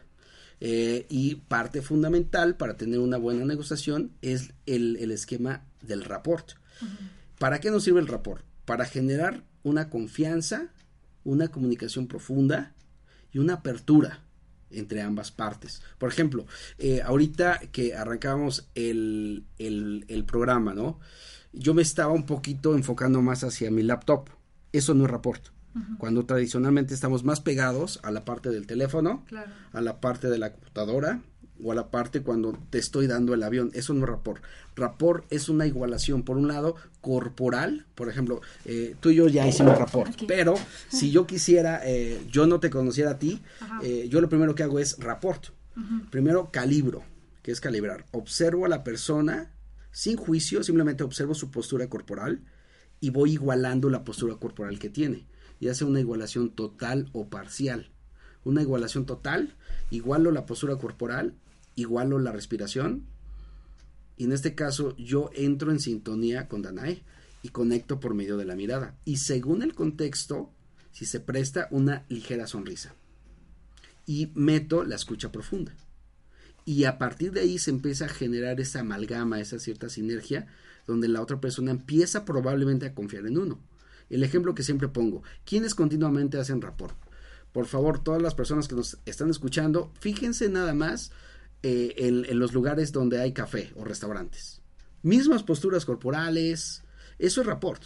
[0.60, 6.54] Eh, y parte fundamental para tener una buena negociación es el, el esquema del rapport.
[7.38, 8.44] ¿Para qué nos sirve el rapport?
[8.66, 10.74] Para generar una confianza,
[11.24, 12.74] una comunicación profunda
[13.32, 14.24] y una apertura
[14.72, 15.82] entre ambas partes.
[15.98, 16.46] Por ejemplo,
[16.78, 21.00] eh, ahorita que arrancábamos el, el, el programa, ¿no?
[21.54, 24.30] Yo me estaba un poquito enfocando más hacia mi laptop.
[24.72, 25.57] Eso no es rapport.
[25.98, 29.52] Cuando tradicionalmente estamos más pegados a la parte del teléfono, Claro.
[29.74, 31.22] a la parte de la computadora
[31.64, 33.72] o a la parte cuando te estoy dando el avión.
[33.74, 34.44] Eso no es rapport.
[34.76, 37.86] Rapport es una igualación, por un lado, corporal.
[37.96, 40.54] Por ejemplo, eh, tú y yo ya hicimos rapport, pero
[40.90, 43.42] si yo quisiera, eh, yo no te conociera a ti,
[43.82, 45.48] eh, yo lo primero que hago es rapport.
[46.12, 47.04] Primero calibro,
[47.44, 48.06] que es calibrar.
[48.12, 49.52] Observo a la persona
[49.92, 52.42] sin juicio, simplemente observo su postura corporal
[53.00, 55.28] y voy igualando la postura corporal que tiene.
[55.60, 57.92] Y hace una igualación total o parcial.
[58.44, 59.56] Una igualación total,
[59.90, 61.36] igualo la postura corporal,
[61.76, 63.06] igualo la respiración.
[64.16, 67.04] Y en este caso yo entro en sintonía con Danae
[67.42, 68.96] y conecto por medio de la mirada.
[69.06, 70.52] Y según el contexto,
[70.92, 72.96] si se presta una ligera sonrisa.
[74.06, 75.76] Y meto la escucha profunda.
[76.66, 80.48] Y a partir de ahí se empieza a generar esa amalgama, esa cierta sinergia,
[80.86, 83.60] donde la otra persona empieza probablemente a confiar en uno.
[84.10, 86.98] El ejemplo que siempre pongo, ¿quiénes continuamente hacen rapport?
[87.52, 91.12] Por favor, todas las personas que nos están escuchando, fíjense nada más
[91.64, 94.62] eh, en, en los lugares donde hay café o restaurantes.
[95.02, 96.84] Mismas posturas corporales,
[97.20, 97.84] eso es rapport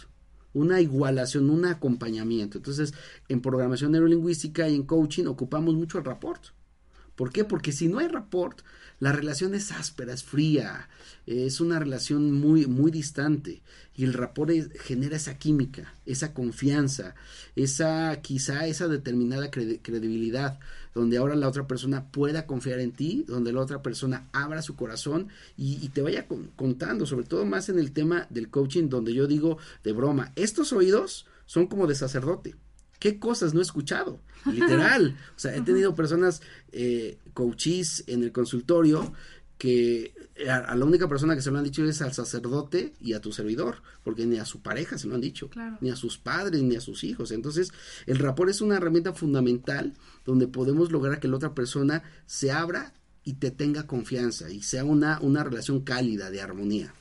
[0.54, 2.58] una igualación, un acompañamiento.
[2.58, 2.92] Entonces,
[3.28, 6.42] en programación neurolingüística y en coaching ocupamos mucho el rapport.
[7.16, 7.44] ¿Por qué?
[7.44, 8.60] Porque si no hay rapport,
[9.00, 10.88] la relación es áspera, es fría,
[11.26, 13.62] es una relación muy, muy distante.
[13.94, 17.14] Y el rapport genera esa química, esa confianza,
[17.56, 20.58] esa, quizá esa determinada credi- credibilidad,
[20.94, 24.76] donde ahora la otra persona pueda confiar en ti, donde la otra persona abra su
[24.76, 29.12] corazón y, te vaya con- contando, sobre todo más en el tema del coaching, donde
[29.12, 32.54] yo digo de broma, estos oídos son como de sacerdote
[33.02, 35.16] qué cosas no he escuchado, literal.
[35.36, 39.12] O sea, he tenido personas, eh, coaches en el consultorio,
[39.58, 40.14] que
[40.48, 43.20] a, a la única persona que se lo han dicho es al sacerdote y a
[43.20, 45.78] tu servidor, porque ni a su pareja se lo han dicho, Claro.
[45.80, 47.32] ni a sus padres, ni a sus hijos.
[47.32, 47.72] Entonces,
[48.06, 52.92] el rapport es una herramienta fundamental donde podemos lograr que la otra persona se abra
[53.24, 56.94] y te tenga confianza y sea una, una relación cálida de armonía.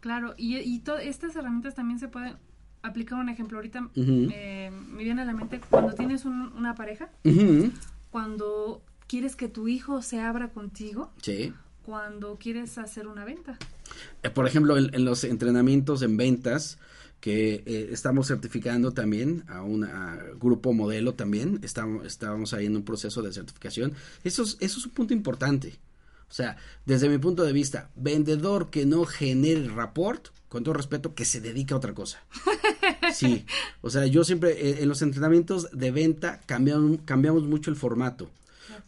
[0.00, 2.36] Claro, y, y estas herramientas también se pueden
[2.84, 3.58] aplicar un ejemplo.
[3.58, 7.10] Ahorita eh, me viene a la mente cuando tienes un- una pareja,
[8.10, 11.52] cuando quieres que tu hijo se abra contigo, Sí.
[11.84, 13.58] cuando quieres hacer una venta.
[14.22, 16.78] Eh, por ejemplo, en, en los entrenamientos en ventas
[17.20, 19.86] que eh, estamos certificando también a un
[20.38, 23.92] grupo modelo también, estamos, estábamos ahí en un proceso de certificación.
[24.24, 25.78] Eso es, eso es un punto importante.
[26.28, 31.16] O sea, desde mi punto de vista, vendedor que no genere rapport, con todo respeto,
[31.16, 32.24] que se dedica a otra cosa.
[33.12, 33.44] Sí,
[33.80, 38.28] o sea, yo siempre eh, en los entrenamientos de venta cambiamos, cambiamos mucho el formato.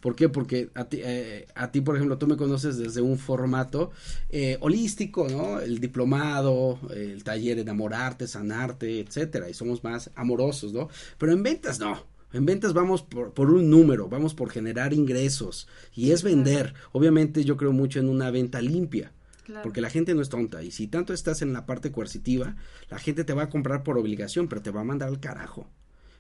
[0.00, 0.28] ¿Por qué?
[0.28, 3.90] Porque a ti, eh, a ti, por ejemplo, tú me conoces desde un formato
[4.30, 5.60] eh, holístico, ¿no?
[5.60, 10.88] El diplomado, el taller enamorarte, sanarte, etcétera, y somos más amorosos, ¿no?
[11.18, 12.04] Pero en ventas no.
[12.32, 16.74] En ventas vamos por, por un número, vamos por generar ingresos y es vender.
[16.92, 19.12] Obviamente yo creo mucho en una venta limpia.
[19.46, 19.62] Claro.
[19.62, 22.56] Porque la gente no es tonta y si tanto estás en la parte coercitiva,
[22.90, 25.70] la gente te va a comprar por obligación, pero te va a mandar al carajo.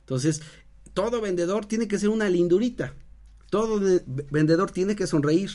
[0.00, 0.42] Entonces,
[0.94, 2.94] todo vendedor tiene que ser una lindurita.
[3.50, 5.50] Todo de- vendedor tiene que sonreír.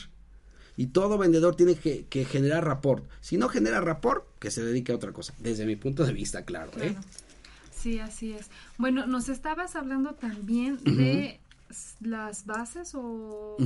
[0.76, 3.08] Y todo vendedor tiene que, que generar rapport.
[3.22, 5.32] Si no genera rapport, que se dedique a otra cosa.
[5.38, 6.70] Desde mi punto de vista, claro.
[6.78, 6.94] ¿eh?
[7.74, 8.50] Sí, así es.
[8.76, 11.40] Bueno, nos estabas hablando también de
[12.00, 13.56] las bases o.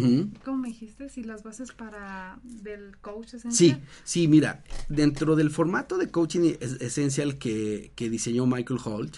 [0.44, 1.08] ¿cómo me dijiste?
[1.08, 3.82] Si las bases para del coach Sí, esencial.
[4.04, 9.16] sí, mira, dentro del formato de coaching es- esencial que, que diseñó Michael Holt,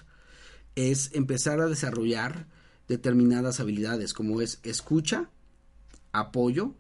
[0.75, 2.47] es empezar a desarrollar
[2.89, 5.29] determinadas habilidades como es escucha,
[6.13, 6.75] apoyo,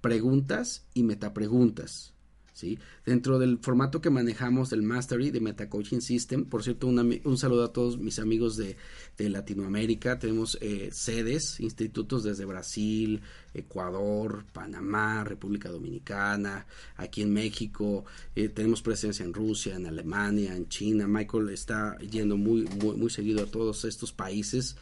[0.00, 2.14] preguntas y metapreguntas.
[2.56, 2.78] ¿Sí?
[3.04, 7.64] Dentro del formato que manejamos del Mastery de Meta Coaching System, por cierto, un, saludo
[7.64, 8.76] a todos mis amigos de,
[9.18, 10.18] Latinoamérica.
[10.18, 13.20] Tenemos eh, sedes, institutos desde Brasil,
[13.52, 18.06] Ecuador, Panamá, República Dominicana, aquí en México.
[18.34, 21.06] eh, tenemos presencia en Rusia, en Alemania, en China.
[21.06, 24.76] Michael está yendo muy, muy, muy seguido a todos estos países.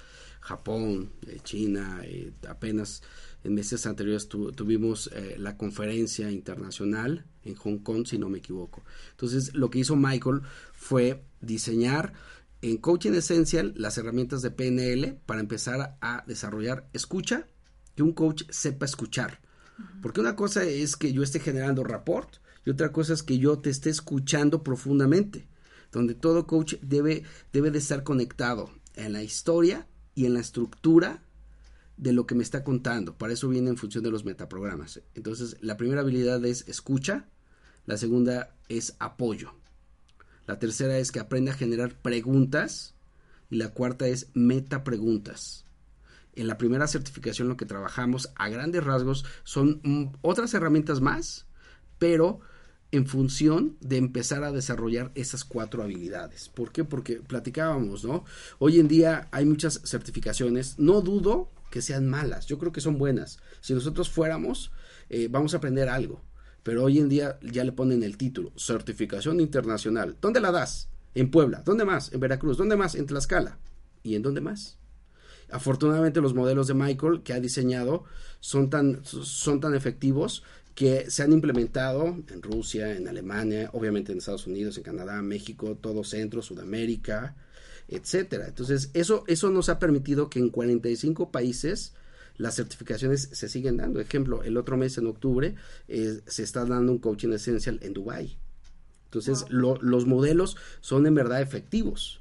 [0.44, 3.02] Japón, eh, China, eh, apenas
[3.44, 8.38] en meses anteriores tu- tuvimos eh, la conferencia internacional en Hong Kong, si no me
[8.38, 8.82] equivoco.
[9.12, 10.40] Entonces, lo que hizo Michael
[10.72, 12.12] fue diseñar
[12.62, 17.46] en Coaching Essential las herramientas de PNL para empezar a desarrollar escucha,
[17.94, 19.40] que un coach sepa escuchar.
[20.00, 23.58] Porque una cosa es que yo esté generando rapport y otra cosa es que yo
[23.58, 25.46] te esté escuchando profundamente,
[25.92, 31.22] donde todo coach debe, debe de estar conectado en la historia y en la estructura
[31.96, 33.16] de lo que me está contando.
[33.16, 35.00] Para eso viene en función de los metaprogramas.
[35.14, 37.28] Entonces, la primera habilidad es escucha,
[37.86, 39.54] la segunda es apoyo,
[40.46, 42.94] la tercera es que aprenda a generar preguntas
[43.50, 45.64] y la cuarta es metapreguntas.
[46.34, 51.46] En la primera certificación lo que trabajamos a grandes rasgos son mm, otras herramientas más,
[51.98, 52.40] pero
[52.90, 56.48] en función de empezar a desarrollar esas cuatro habilidades.
[56.48, 56.84] ¿Por qué?
[56.84, 58.24] Porque platicábamos, ¿no?
[58.58, 62.98] Hoy en día hay muchas certificaciones, no dudo que sean malas, yo creo que son
[62.98, 63.40] buenas.
[63.60, 64.70] Si nosotros fuéramos,
[65.10, 66.22] eh, vamos a aprender algo,
[66.62, 70.16] pero hoy en día ya le ponen el título, certificación internacional.
[70.20, 70.88] ¿Dónde la das?
[71.16, 71.62] En Puebla.
[71.64, 72.12] ¿Dónde más?
[72.12, 72.58] En Veracruz.
[72.58, 72.94] ¿Dónde más?
[72.94, 73.58] En Tlaxcala.
[74.04, 74.78] ¿Y en dónde más?
[75.50, 78.04] Afortunadamente los modelos de Michael que ha diseñado
[78.38, 80.44] son tan, son tan efectivos
[80.76, 85.76] que se han implementado en Rusia, en Alemania, obviamente en Estados Unidos, en Canadá, México,
[85.80, 87.34] todo Centro, Sudamérica,
[87.88, 88.46] etcétera.
[88.48, 91.94] Entonces, eso, eso nos ha permitido que en 45 países
[92.36, 94.00] las certificaciones se siguen dando.
[94.00, 95.54] Ejemplo, el otro mes en octubre
[95.88, 98.36] eh, se está dando un coaching essential en Dubai.
[99.06, 102.20] Entonces, lo- los modelos son en verdad efectivos.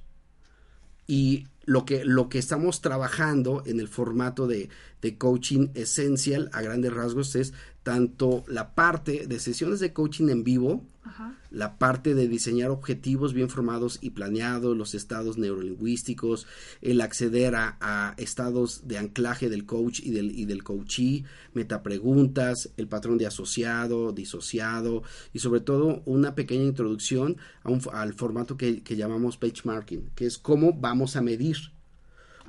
[1.08, 4.70] Y lo que, lo que estamos trabajando en el formato de,
[5.02, 7.54] de coaching esencial a grandes rasgos es
[7.84, 11.38] tanto la parte de sesiones de coaching en vivo, Ajá.
[11.52, 16.48] la parte de diseñar objetivos bien formados y planeados, los estados neurolingüísticos,
[16.82, 22.70] el acceder a, a estados de anclaje del coach y del, y del coachee, metapreguntas,
[22.78, 25.04] el patrón de asociado, disociado
[25.34, 30.26] y sobre todo una pequeña introducción a un- al formato que, que llamamos benchmarking, que
[30.26, 31.58] es cómo vamos a medir.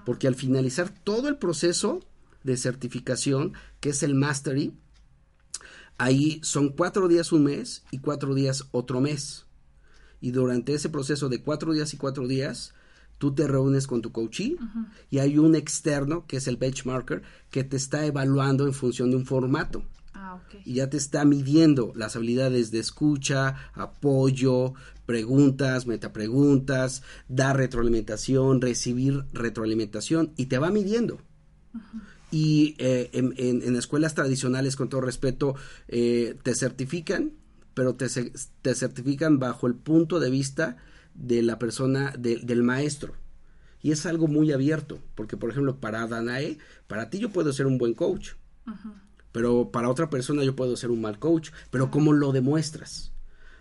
[0.07, 2.01] Porque al finalizar todo el proceso
[2.45, 4.75] de certificación, que es el mastery,
[5.99, 9.47] Ahí son cuatro días un mes y cuatro días otro mes.
[10.21, 12.73] Y durante ese proceso de cuatro días y cuatro días,
[13.19, 14.57] tú te reúnes con tu coachee
[15.11, 19.17] y hay un externo, que es el benchmarker, que te está evaluando en función de
[19.17, 19.85] un formato.
[20.15, 20.63] Ah, ok.
[20.65, 24.75] Y ya te está midiendo las habilidades de escucha, apoyo,
[25.07, 31.21] preguntas, metapreguntas, dar retroalimentación, recibir retroalimentación y te va midiendo
[32.35, 35.55] y eh, en, en- en escuelas tradicionales, con todo respeto,
[35.89, 37.33] eh, te certifican,
[37.75, 38.07] pero te,
[38.63, 40.77] te certifican bajo el punto de vista
[41.15, 43.15] de la persona, del maestro.
[43.83, 46.59] Y es algo muy abierto, porque por ejemplo, para Danae,
[46.89, 48.31] para ti yo puedo ser un buen coach,
[49.31, 53.13] pero para otra persona yo puedo ser un mal coach, pero ¿cómo lo demuestras?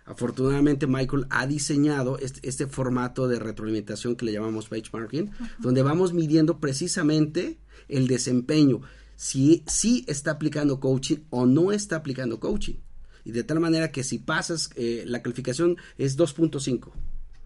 [0.06, 6.14] Afortunadamente Michael ha diseñado este, este, formato de retroalimentación que le llamamos benchmarking, donde vamos
[6.14, 7.58] midiendo precisamente
[7.98, 8.82] el desempeño,
[9.16, 12.76] si, si está aplicando coaching o no está aplicando coaching.
[13.26, 16.92] Y de tal manera que si pasas, eh, la calificación es 2.5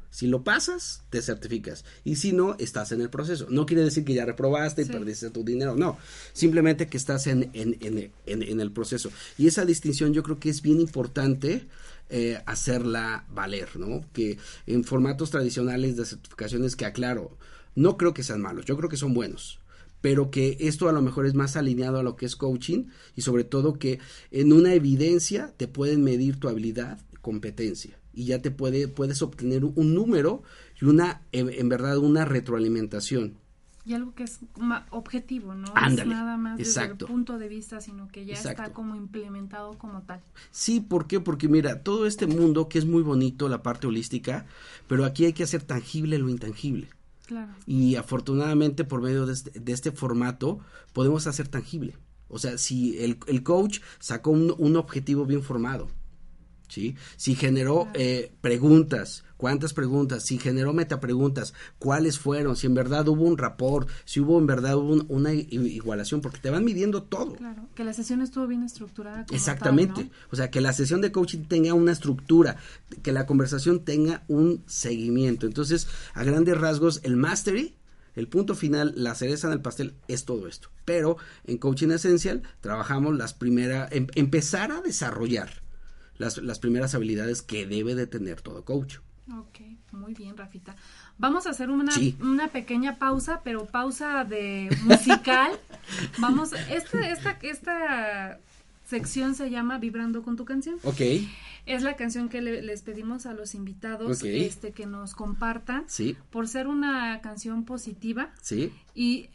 [0.09, 1.85] si lo pasas, te certificas.
[2.03, 3.47] Y si no, estás en el proceso.
[3.49, 5.75] No quiere decir que ya reprobaste y perdiste tu dinero.
[5.75, 5.97] No,
[6.33, 9.11] simplemente que estás en, en, en, en, el proceso.
[9.37, 11.67] Y esa distinción yo creo que es bien importante
[12.09, 14.05] eh, hacerla valer, ¿no?
[14.13, 17.37] Que en formatos tradicionales de certificaciones que aclaro,
[17.75, 19.59] no creo que sean malos, yo creo que son buenos
[20.07, 22.85] pero que esto a lo mejor es más alineado a lo que es coaching
[23.17, 23.99] y sobre todo que
[24.31, 29.65] en una evidencia te pueden medir tu habilidad, competencia y ya te puede, puedes obtener
[29.65, 30.43] un número
[30.81, 33.35] y una, en, verdad, una retroalimentación.
[33.83, 34.39] Y algo que es
[34.91, 35.73] objetivo, ¿no?
[35.85, 40.03] es nada más desde el punto de vista, sino que ya está como implementado como
[40.03, 40.21] tal.
[40.51, 41.19] Sí, ¿por qué?
[41.19, 44.45] Porque mira, todo este mundo que es muy bonito, la parte holística,
[44.87, 46.87] pero aquí hay que hacer tangible lo intangible.
[47.65, 50.59] Y afortunadamente por medio de este, de este formato
[50.93, 51.97] podemos hacer tangible.
[52.29, 55.87] O sea, si el, el coach sacó un, un objetivo bien formado,
[56.67, 56.95] ¿sí?
[57.15, 63.23] Si generó eh, preguntas, cuántas preguntas, si generó metapreguntas, cuáles fueron, si en verdad hubo
[63.23, 67.33] un rapport, si hubo en verdad una igualación, porque te van midiendo todo.
[67.35, 69.25] Claro, que la sesión estuvo bien estructurada.
[69.31, 72.57] Exactamente, o sea, que la sesión de coaching tenga una estructura,
[73.03, 75.45] que la conversación tenga un seguimiento.
[75.45, 77.75] Entonces, a grandes rasgos, el mastery
[78.17, 80.69] el punto final, la cereza en el pastel es todo esto.
[80.85, 85.61] Pero en Coaching Essential trabajamos las primeras, em, empezar a desarrollar
[86.17, 88.97] las, las primeras habilidades que debe de tener todo coach.
[89.35, 89.59] Ok,
[89.91, 90.75] muy bien, Rafita.
[91.17, 91.91] Vamos a hacer una,
[92.21, 95.51] una pequeña pausa, pero pausa de musical.
[96.19, 98.39] Vamos, esta, esta, esta
[98.85, 100.77] sección se llama Vibrando con tu canción.
[100.83, 101.01] Ok.
[101.65, 105.83] Es la canción que les pedimos a los invitados este, que nos compartan.
[105.87, 106.15] Sí.
[106.29, 108.31] Por ser una canción positiva.
[108.41, 108.71] Sí.
[108.95, 109.29] Y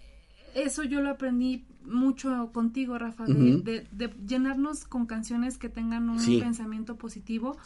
[0.54, 6.96] eso yo lo aprendí mucho contigo, Rafa, de, llenarnos con canciones que tengan un pensamiento
[6.96, 7.56] positivo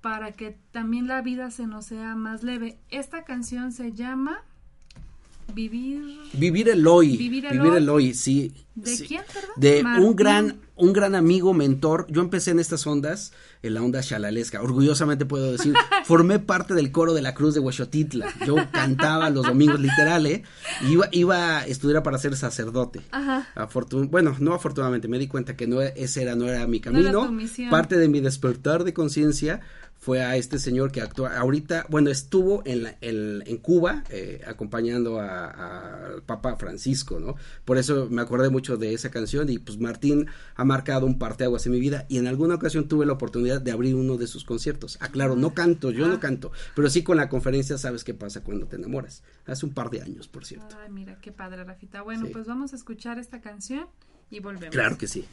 [0.00, 2.78] para que también la vida se nos sea más leve.
[2.88, 4.42] Esta canción se llama
[5.54, 6.00] Vivir.
[6.32, 7.16] Vivir el hoy.
[7.16, 8.14] Vivir el, hoy.
[8.14, 8.52] sí.
[8.74, 9.50] ¿De quién, perdón?
[9.56, 12.06] De un gran, un gran amigo, mentor.
[12.08, 13.32] Yo empecé en estas ondas,
[13.62, 14.62] en la onda chalalesca.
[14.62, 15.74] Orgullosamente puedo decir,
[16.04, 18.32] formé parte del coro de la Cruz de Huexotitla.
[18.46, 20.42] Yo cantaba los domingos, literal, ¿eh?
[20.88, 23.02] Iba, iba a estudiar para ser sacerdote.
[23.10, 23.46] Ajá.
[24.08, 27.30] bueno, no afortunadamente, me di cuenta que no, ese era, no era mi camino.
[27.70, 29.60] parte de mi despertar de conciencia
[30.02, 36.22] fue a este señor que actúa ahorita, bueno, estuvo en, en Cuba eh, acompañando al
[36.26, 37.36] Papa Francisco, ¿no?
[37.64, 40.26] Por eso me acordé mucho de esa canción y pues Martín
[40.56, 43.70] ha marcado un parteaguas en mi vida y en alguna ocasión tuve la oportunidad de
[43.70, 44.98] abrir uno de sus conciertos.
[45.00, 46.20] Aclaro, no canto, yo no ah.
[46.20, 49.22] canto, pero sí con la conferencia sabes qué pasa cuando te enamoras.
[49.46, 50.76] Hace un par de años, por cierto.
[50.82, 52.02] Ay, mira, qué padre, Rafita.
[52.02, 53.86] Bueno, pues vamos a escuchar esta canción
[54.30, 54.74] y volvemos.
[54.74, 55.24] Claro que sí.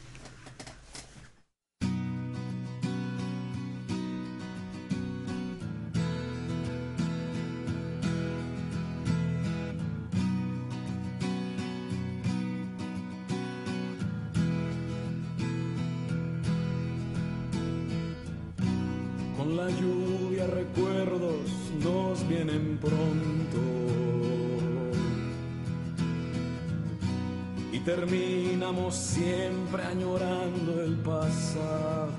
[22.28, 23.58] Vienen pronto.
[27.72, 32.12] Y terminamos siempre añorando el pasado.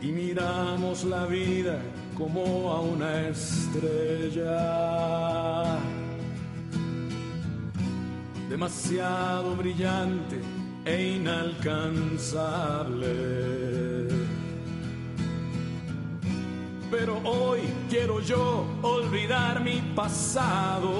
[0.00, 1.78] Y miramos la vida
[2.16, 4.48] como a una estrella.
[8.48, 10.40] Demasiado brillante
[10.84, 13.51] e inalcanzable.
[16.92, 20.90] Pero hoy quiero yo olvidar mi pasado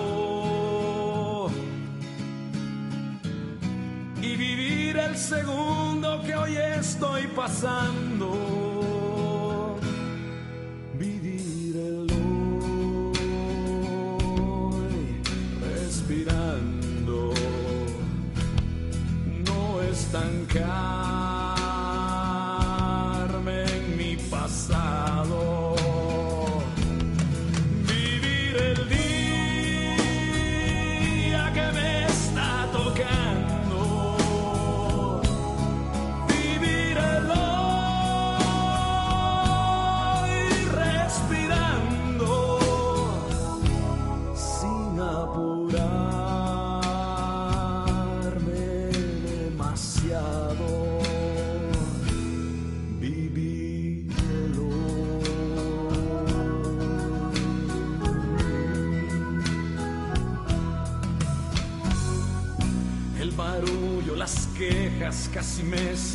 [4.22, 8.72] y vivir el segundo que hoy estoy pasando.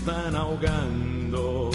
[0.07, 1.69] Están ahogando.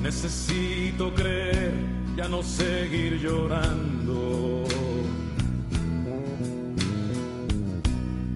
[0.00, 1.74] Necesito creer,
[2.16, 4.64] ya no seguir llorando.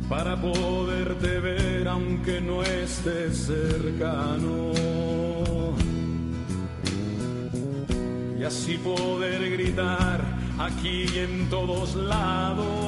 [0.09, 4.73] Para poderte ver aunque no estés cercano.
[8.37, 10.25] Y así poder gritar
[10.59, 12.86] aquí en todos lados.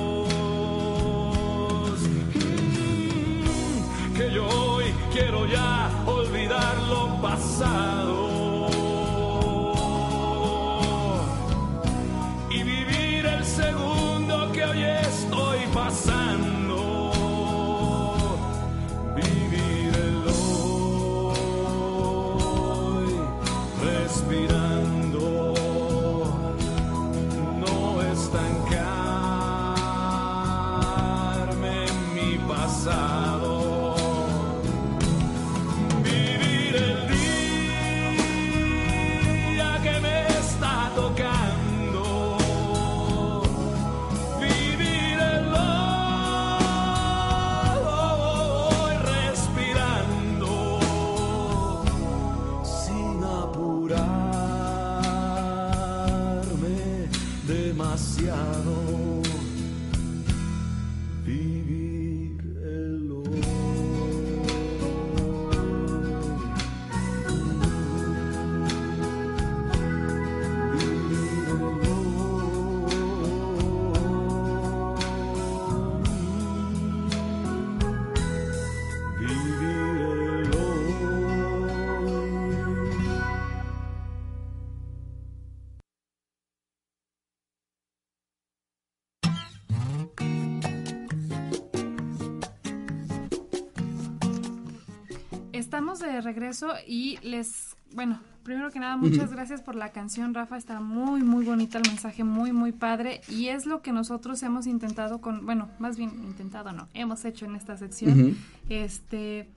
[95.90, 100.58] Estamos de regreso y les, bueno, primero que nada, muchas gracias por la canción, Rafa,
[100.58, 104.66] está muy, muy bonita el mensaje, muy, muy padre, y es lo que nosotros hemos
[104.66, 108.36] intentado con, bueno, más bien intentado no, hemos hecho en esta sección,
[108.68, 109.48] este,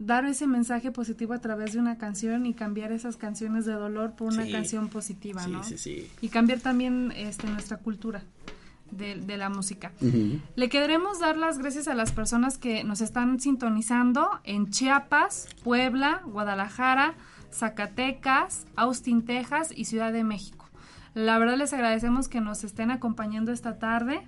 [0.00, 4.14] dar ese mensaje positivo a través de una canción y cambiar esas canciones de dolor
[4.16, 4.50] por una Sí.
[4.50, 5.62] canción positiva, Sí, ¿no?
[5.62, 6.10] sí, sí.
[6.22, 8.24] Y cambiar también, este, nuestra cultura
[8.90, 9.92] de, de la música.
[10.00, 16.22] Le queremos dar las gracias a las personas que nos están sintonizando en Chiapas, Puebla,
[16.26, 17.14] Guadalajara,
[17.52, 20.66] Zacatecas, Austin, Texas y Ciudad de México.
[21.14, 24.20] La verdad les agradecemos que nos estén acompañando esta tarde.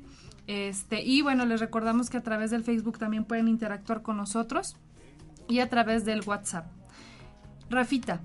[0.47, 4.77] Este, y bueno, les recordamos que a través del Facebook también pueden interactuar con nosotros
[5.47, 6.67] y a través del WhatsApp.
[7.71, 8.21] Rafita,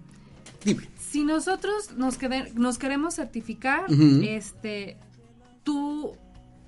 [0.63, 0.87] Dime.
[0.97, 4.97] si nosotros nos, quede- nos queremos certificar, este,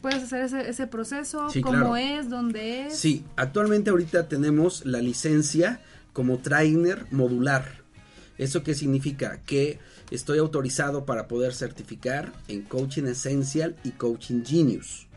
[0.05, 1.95] puedes hacer ese, ese proceso, Sí, cómo claro.
[1.97, 2.95] es, dónde es.
[2.95, 5.81] Sí, actualmente ahorita tenemos la licencia
[6.13, 7.81] como trainer modular.
[8.37, 9.41] ¿Eso qué significa?
[9.47, 9.79] Que
[10.11, 15.07] estoy autorizado para poder certificar en Coaching Essential y Coaching Genius.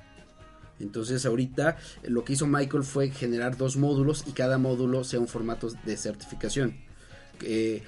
[0.80, 5.20] Entonces ahorita eh, lo que hizo Michael fue generar dos módulos y cada módulo sea
[5.20, 6.78] un formato de certificación.
[7.42, 7.82] Eh,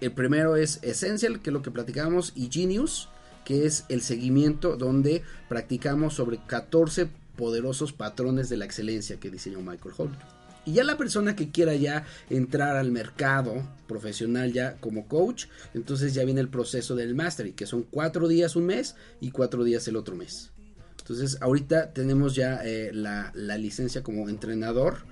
[0.00, 3.08] el primero es Essential, que es lo que platicábamos, y Genius,
[3.48, 9.62] que es el seguimiento donde practicamos sobre 14 poderosos patrones de la excelencia que diseñó
[9.62, 10.18] Michael Holt.
[10.66, 16.12] Y ya la persona que quiera ya entrar al mercado profesional ya como coach, entonces
[16.12, 19.88] ya viene el proceso del mastery, que son cuatro días un mes y cuatro días
[19.88, 20.50] el otro mes.
[20.98, 25.06] Entonces ahorita tenemos ya eh, la, la licencia como entrenador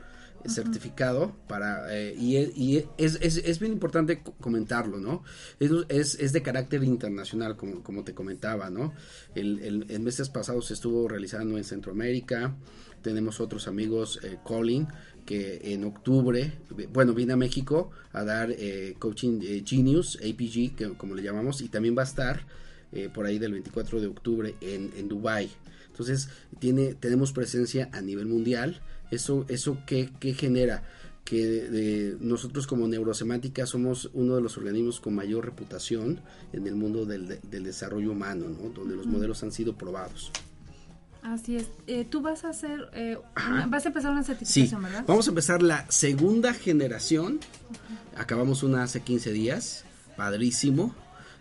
[0.46, 5.22] eh, certificado para eh, y, y es, es, es bien importante co- comentarlo, ¿no?
[5.60, 8.92] Es, es, de carácter internacional, como, como te comentaba, ¿no?
[9.34, 12.54] El, el, el meses pasados se estuvo realizando en Centroamérica,
[13.02, 14.86] tenemos otros amigos, eh, Colin,
[15.24, 16.52] que en octubre,
[16.92, 21.68] bueno, viene a México a dar eh, Coaching Genius, APG, que, como le llamamos, y
[21.68, 22.46] también va a estar
[22.92, 25.50] eh, por ahí del 24 de octubre en, en Dubai.
[25.88, 26.28] Entonces,
[26.60, 28.80] tiene, tenemos presencia a nivel mundial.
[29.10, 30.82] ¿Eso, eso qué, qué genera?
[31.24, 36.20] Que de- de- nosotros como neurosemántica somos uno de los organismos con mayor reputación
[36.52, 38.68] en el mundo del, del desarrollo humano, ¿no?
[38.70, 40.30] donde los modelos han sido probados.
[41.22, 41.66] Así es.
[41.88, 45.04] Eh, tú vas a hacer, eh, una- vas a empezar una Sí, certificación, ¿verdad?
[45.08, 47.40] vamos a empezar la segunda generación.
[48.16, 49.84] Acabamos una hace 15 días,
[50.16, 50.94] padrísimo.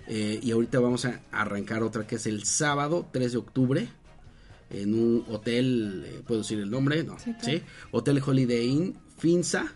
[0.08, 3.90] Eh, y ahorita vamos a arrancar otra que es el sábado 3 de octubre
[4.70, 7.04] en un hotel, eh, ¿puedo decir el nombre?
[7.04, 7.62] No, Sí.
[7.92, 9.74] Hotel Holiday Inn, Finza.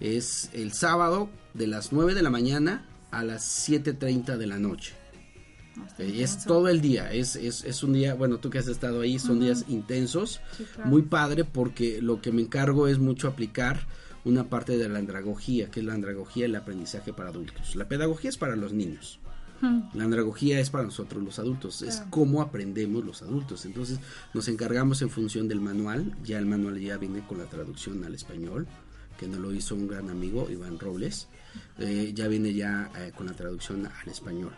[0.00, 4.94] Es el sábado de las 9 de la mañana a las 7.30 de la noche.
[5.98, 9.00] Eh, es todo el día, es, es, es, un día, bueno, tú que has estado
[9.00, 10.40] ahí, son días intensos,
[10.84, 13.86] muy padre porque lo que me encargo es mucho aplicar
[14.24, 17.76] una parte de la andragogía, que es la andragogía, el aprendizaje para adultos.
[17.76, 19.20] La pedagogía es para los niños.
[19.94, 23.64] La andragogía es para nosotros los adultos, es cómo aprendemos los adultos.
[23.64, 23.98] Entonces
[24.32, 28.14] nos encargamos en función del manual, ya el manual ya viene con la traducción al
[28.14, 28.66] español,
[29.18, 31.28] que nos lo hizo un gran amigo, Iván Robles,
[31.78, 34.52] eh, ya viene ya eh, con la traducción al español.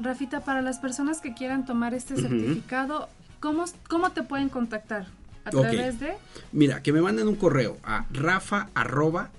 [0.00, 3.08] Rafita, para las personas que quieran tomar este certificado,
[3.40, 5.06] ¿cómo, ¿cómo te pueden contactar?
[5.44, 6.14] ¿A través de?
[6.52, 9.30] Mira, que me manden un correo a rafa arroba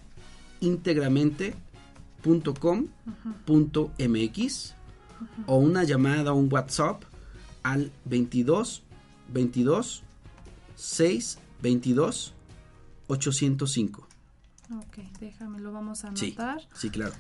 [2.24, 4.76] íntegramente.com.mx
[5.46, 7.04] o una llamada o un WhatsApp
[7.64, 8.84] al 22
[9.32, 10.04] 22
[10.76, 12.34] 6 22
[13.08, 14.08] 805.
[14.78, 16.62] Ok, déjame, lo vamos a anotar.
[16.74, 17.14] Sí, claro.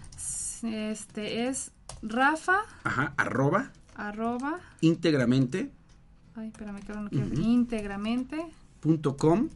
[0.63, 1.71] Este es
[2.01, 2.61] Rafa.
[2.83, 3.71] Ajá, arroba.
[3.95, 4.59] Arroba.
[4.79, 5.71] Íntegramente.
[6.35, 7.41] Ay, espérame, que no quiero.
[7.41, 8.37] Íntegramente.
[8.79, 9.49] Punto com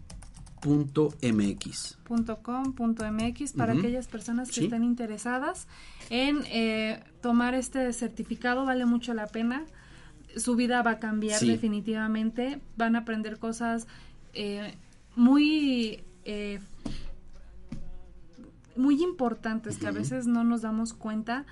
[0.66, 1.96] punto mx.
[2.06, 5.68] Punto com punto mx para aquellas personas que estén interesadas
[6.10, 9.64] en eh, tomar este certificado vale mucho la pena.
[10.36, 12.60] Su vida va a cambiar definitivamente.
[12.78, 13.86] Van a aprender cosas
[14.34, 14.74] eh,
[15.16, 16.60] muy eh,
[18.76, 21.46] muy importantes que a veces no nos damos cuenta.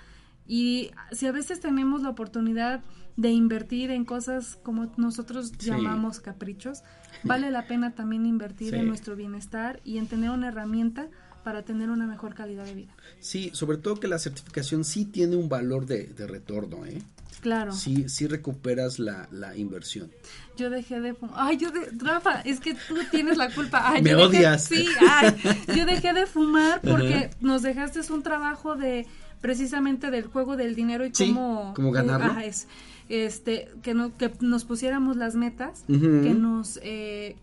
[0.47, 2.82] Y si a veces tenemos la oportunidad
[3.16, 6.84] de invertir en cosas como nosotros llamamos caprichos,
[7.24, 11.07] vale la pena también invertir en nuestro bienestar y en tener una herramienta
[11.43, 12.93] para tener una mejor calidad de vida.
[13.20, 17.01] Sí, sobre todo que la certificación sí tiene un valor de, de retorno, ¿eh?
[17.41, 17.74] Claro.
[17.74, 20.09] Sí, sí recuperas la, la inversión.
[20.55, 21.36] Yo dejé de fumar.
[21.38, 21.89] Ay, yo de...
[21.97, 23.82] Rafa, es que tú tienes la culpa.
[23.84, 24.64] Ay, Me odias.
[24.64, 25.36] Sí, ay,
[25.76, 29.05] yo dejé de fumar porque nos dejaste un trabajo de
[29.41, 32.39] precisamente del juego del dinero y cómo, cómo ganarlo.
[32.39, 32.68] es,
[33.10, 37.36] este, que, no, que nos pusiéramos las metas, que nos eh,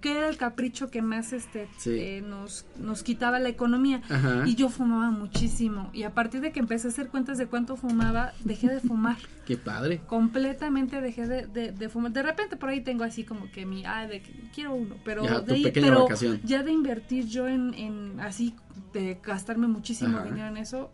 [0.00, 4.02] que era el capricho que más este eh, nos, nos quitaba la economía.
[4.44, 5.90] Y yo fumaba muchísimo.
[5.92, 9.16] Y a partir de que empecé a hacer cuentas de cuánto fumaba dejé de fumar.
[9.46, 10.00] Qué padre.
[10.06, 12.12] Completamente dejé de, de, fumar.
[12.12, 14.22] De repente por ahí tengo así como que mi ah de
[14.54, 16.08] quiero uno pero ya, de pero
[16.44, 18.54] ya de invertir yo en, en así
[18.92, 20.90] de gastarme muchísimo dinero en eso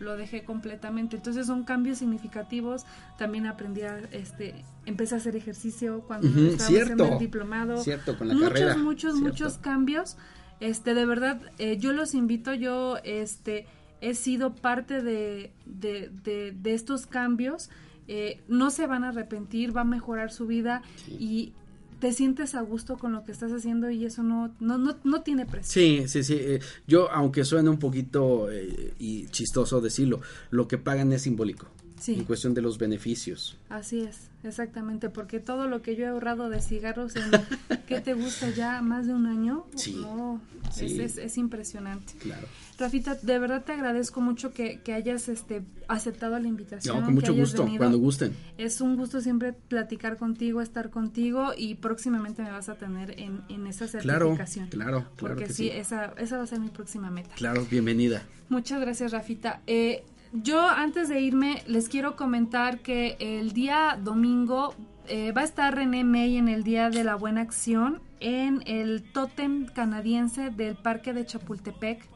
[0.00, 1.16] lo dejé completamente.
[1.16, 2.84] Entonces son cambios significativos.
[3.18, 7.82] También aprendí a, este, empecé a hacer ejercicio cuando estaba en el diplomado.
[7.82, 8.76] Cierto, con la muchos, carrera.
[8.76, 10.16] Muchos, muchos cambios.
[10.60, 13.66] Este, de verdad, eh, yo los invito, yo, este,
[14.00, 16.10] he sido parte de, de,
[16.52, 17.70] de, estos cambios.
[18.08, 21.52] Eh, no se van a arrepentir, va a mejorar su vida y
[21.98, 25.22] te sientes a gusto con lo que estás haciendo y eso no, no, no, no
[25.22, 25.72] tiene precio.
[25.72, 26.36] Sí, sí, sí.
[26.38, 30.20] Eh, yo, aunque suene un poquito eh, y chistoso decirlo,
[30.50, 31.66] lo que pagan es simbólico.
[31.98, 32.14] Sí.
[32.14, 33.56] En cuestión de los beneficios.
[33.68, 37.30] Así es, exactamente, porque todo lo que yo he ahorrado de cigarros en,
[37.86, 38.80] ¿qué te gusta ya?
[38.82, 39.66] Más de un año.
[39.76, 39.96] Sí.
[40.00, 40.40] No,
[40.80, 42.14] Es, es, impresionante.
[42.18, 42.46] Claro.
[42.78, 47.00] Rafita, de verdad te agradezco mucho que, que hayas este, aceptado la invitación.
[47.00, 48.32] No, con mucho gusto, cuando gusten.
[48.56, 53.42] Es un gusto siempre platicar contigo, estar contigo y próximamente me vas a tener en,
[53.48, 54.68] en esa certificación.
[54.68, 55.34] Claro, claro.
[55.36, 57.34] Porque sí, Esa, esa va a ser mi próxima meta.
[57.34, 58.22] Claro, bienvenida.
[58.48, 59.60] Muchas gracias, Rafita.
[59.66, 64.74] Eh, yo antes de irme les quiero comentar que el día domingo
[65.06, 69.02] eh, va a estar René May en el Día de la Buena Acción en el
[69.12, 72.06] Tótem canadiense del Parque de Chapultepec.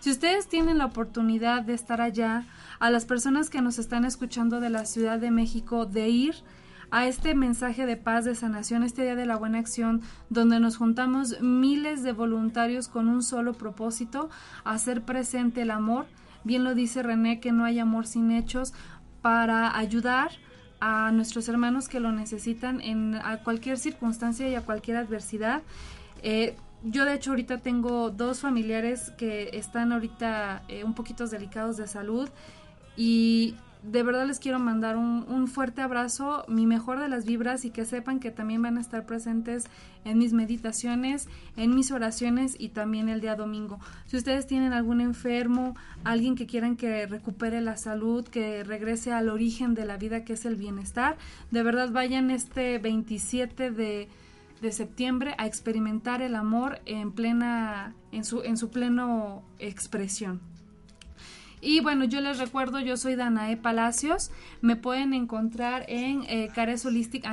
[0.00, 2.46] Si ustedes tienen la oportunidad de estar allá,
[2.78, 6.36] a las personas que nos están escuchando de la Ciudad de México, de ir
[6.90, 10.00] a este mensaje de paz, de sanación, este Día de la Buena Acción,
[10.30, 14.30] donde nos juntamos miles de voluntarios con un solo propósito,
[14.64, 16.06] hacer presente el amor.
[16.48, 18.72] Bien lo dice René, que no hay amor sin hechos,
[19.20, 20.30] para ayudar
[20.80, 25.60] a nuestros hermanos que lo necesitan en a cualquier circunstancia y a cualquier adversidad.
[26.22, 31.76] Eh, yo de hecho ahorita tengo dos familiares que están ahorita eh, un poquito delicados
[31.76, 32.30] de salud
[32.96, 37.70] y de verdad les quiero mandar un, fuerte abrazo, mi mejor de las vibras y
[37.70, 39.64] que sepan que también van a estar presentes
[40.04, 43.78] en mis meditaciones, en mis oraciones y también el día domingo.
[44.06, 45.74] Si ustedes tienen algún enfermo,
[46.04, 50.34] alguien que quieran que recupere la salud, que regrese al origen de la vida que
[50.34, 51.16] es el bienestar,
[51.50, 54.08] de verdad vayan este 27 de,
[54.60, 60.40] de septiembre a experimentar el amor en plena en su en su pleno expresión.
[61.60, 64.30] Y bueno, yo les recuerdo, yo soy Danae Palacios.
[64.60, 67.24] Me pueden encontrar en eh, Cares Holistic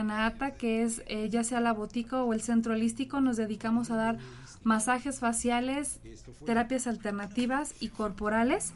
[0.58, 3.22] que es eh, ya sea la botica o el centro holístico.
[3.22, 4.18] Nos dedicamos a dar
[4.64, 6.00] masajes faciales,
[6.46, 8.74] terapias alternativas y corporales.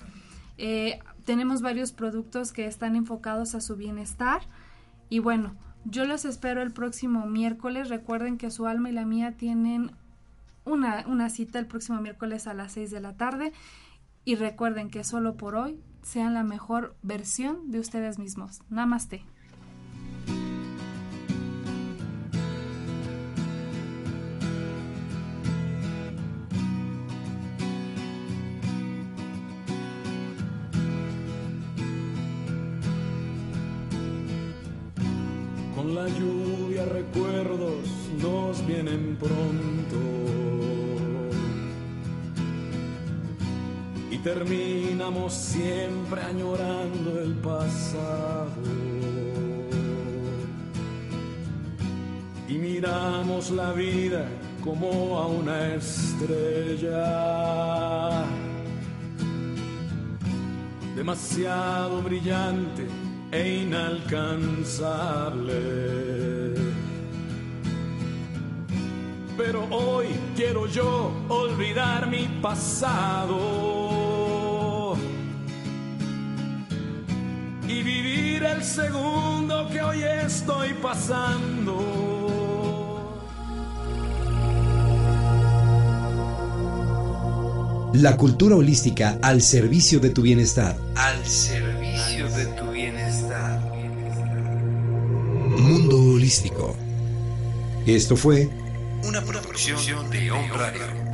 [0.57, 4.41] Eh, tenemos varios productos que están enfocados a su bienestar.
[5.09, 7.89] Y bueno, yo los espero el próximo miércoles.
[7.89, 9.91] Recuerden que su alma y la mía tienen
[10.65, 13.51] una, una cita el próximo miércoles a las 6 de la tarde.
[14.25, 18.61] Y recuerden que solo por hoy sean la mejor versión de ustedes mismos.
[18.69, 19.23] Namaste.
[45.09, 48.51] Terminamos siempre añorando el pasado.
[52.47, 54.25] Y miramos la vida
[54.63, 56.95] como a una estrella.
[60.95, 62.87] Demasiado brillante
[63.31, 66.55] e inalcanzable.
[69.37, 73.88] Pero hoy quiero yo olvidar mi pasado
[77.89, 81.73] vivir el segundo que hoy estoy pasando.
[87.93, 90.77] La cultura holística al servicio de tu bienestar.
[90.95, 93.59] Al servicio de tu bienestar.
[95.57, 96.75] Mundo holístico.
[97.87, 98.49] Esto fue
[99.03, 101.08] Una producción de Radio.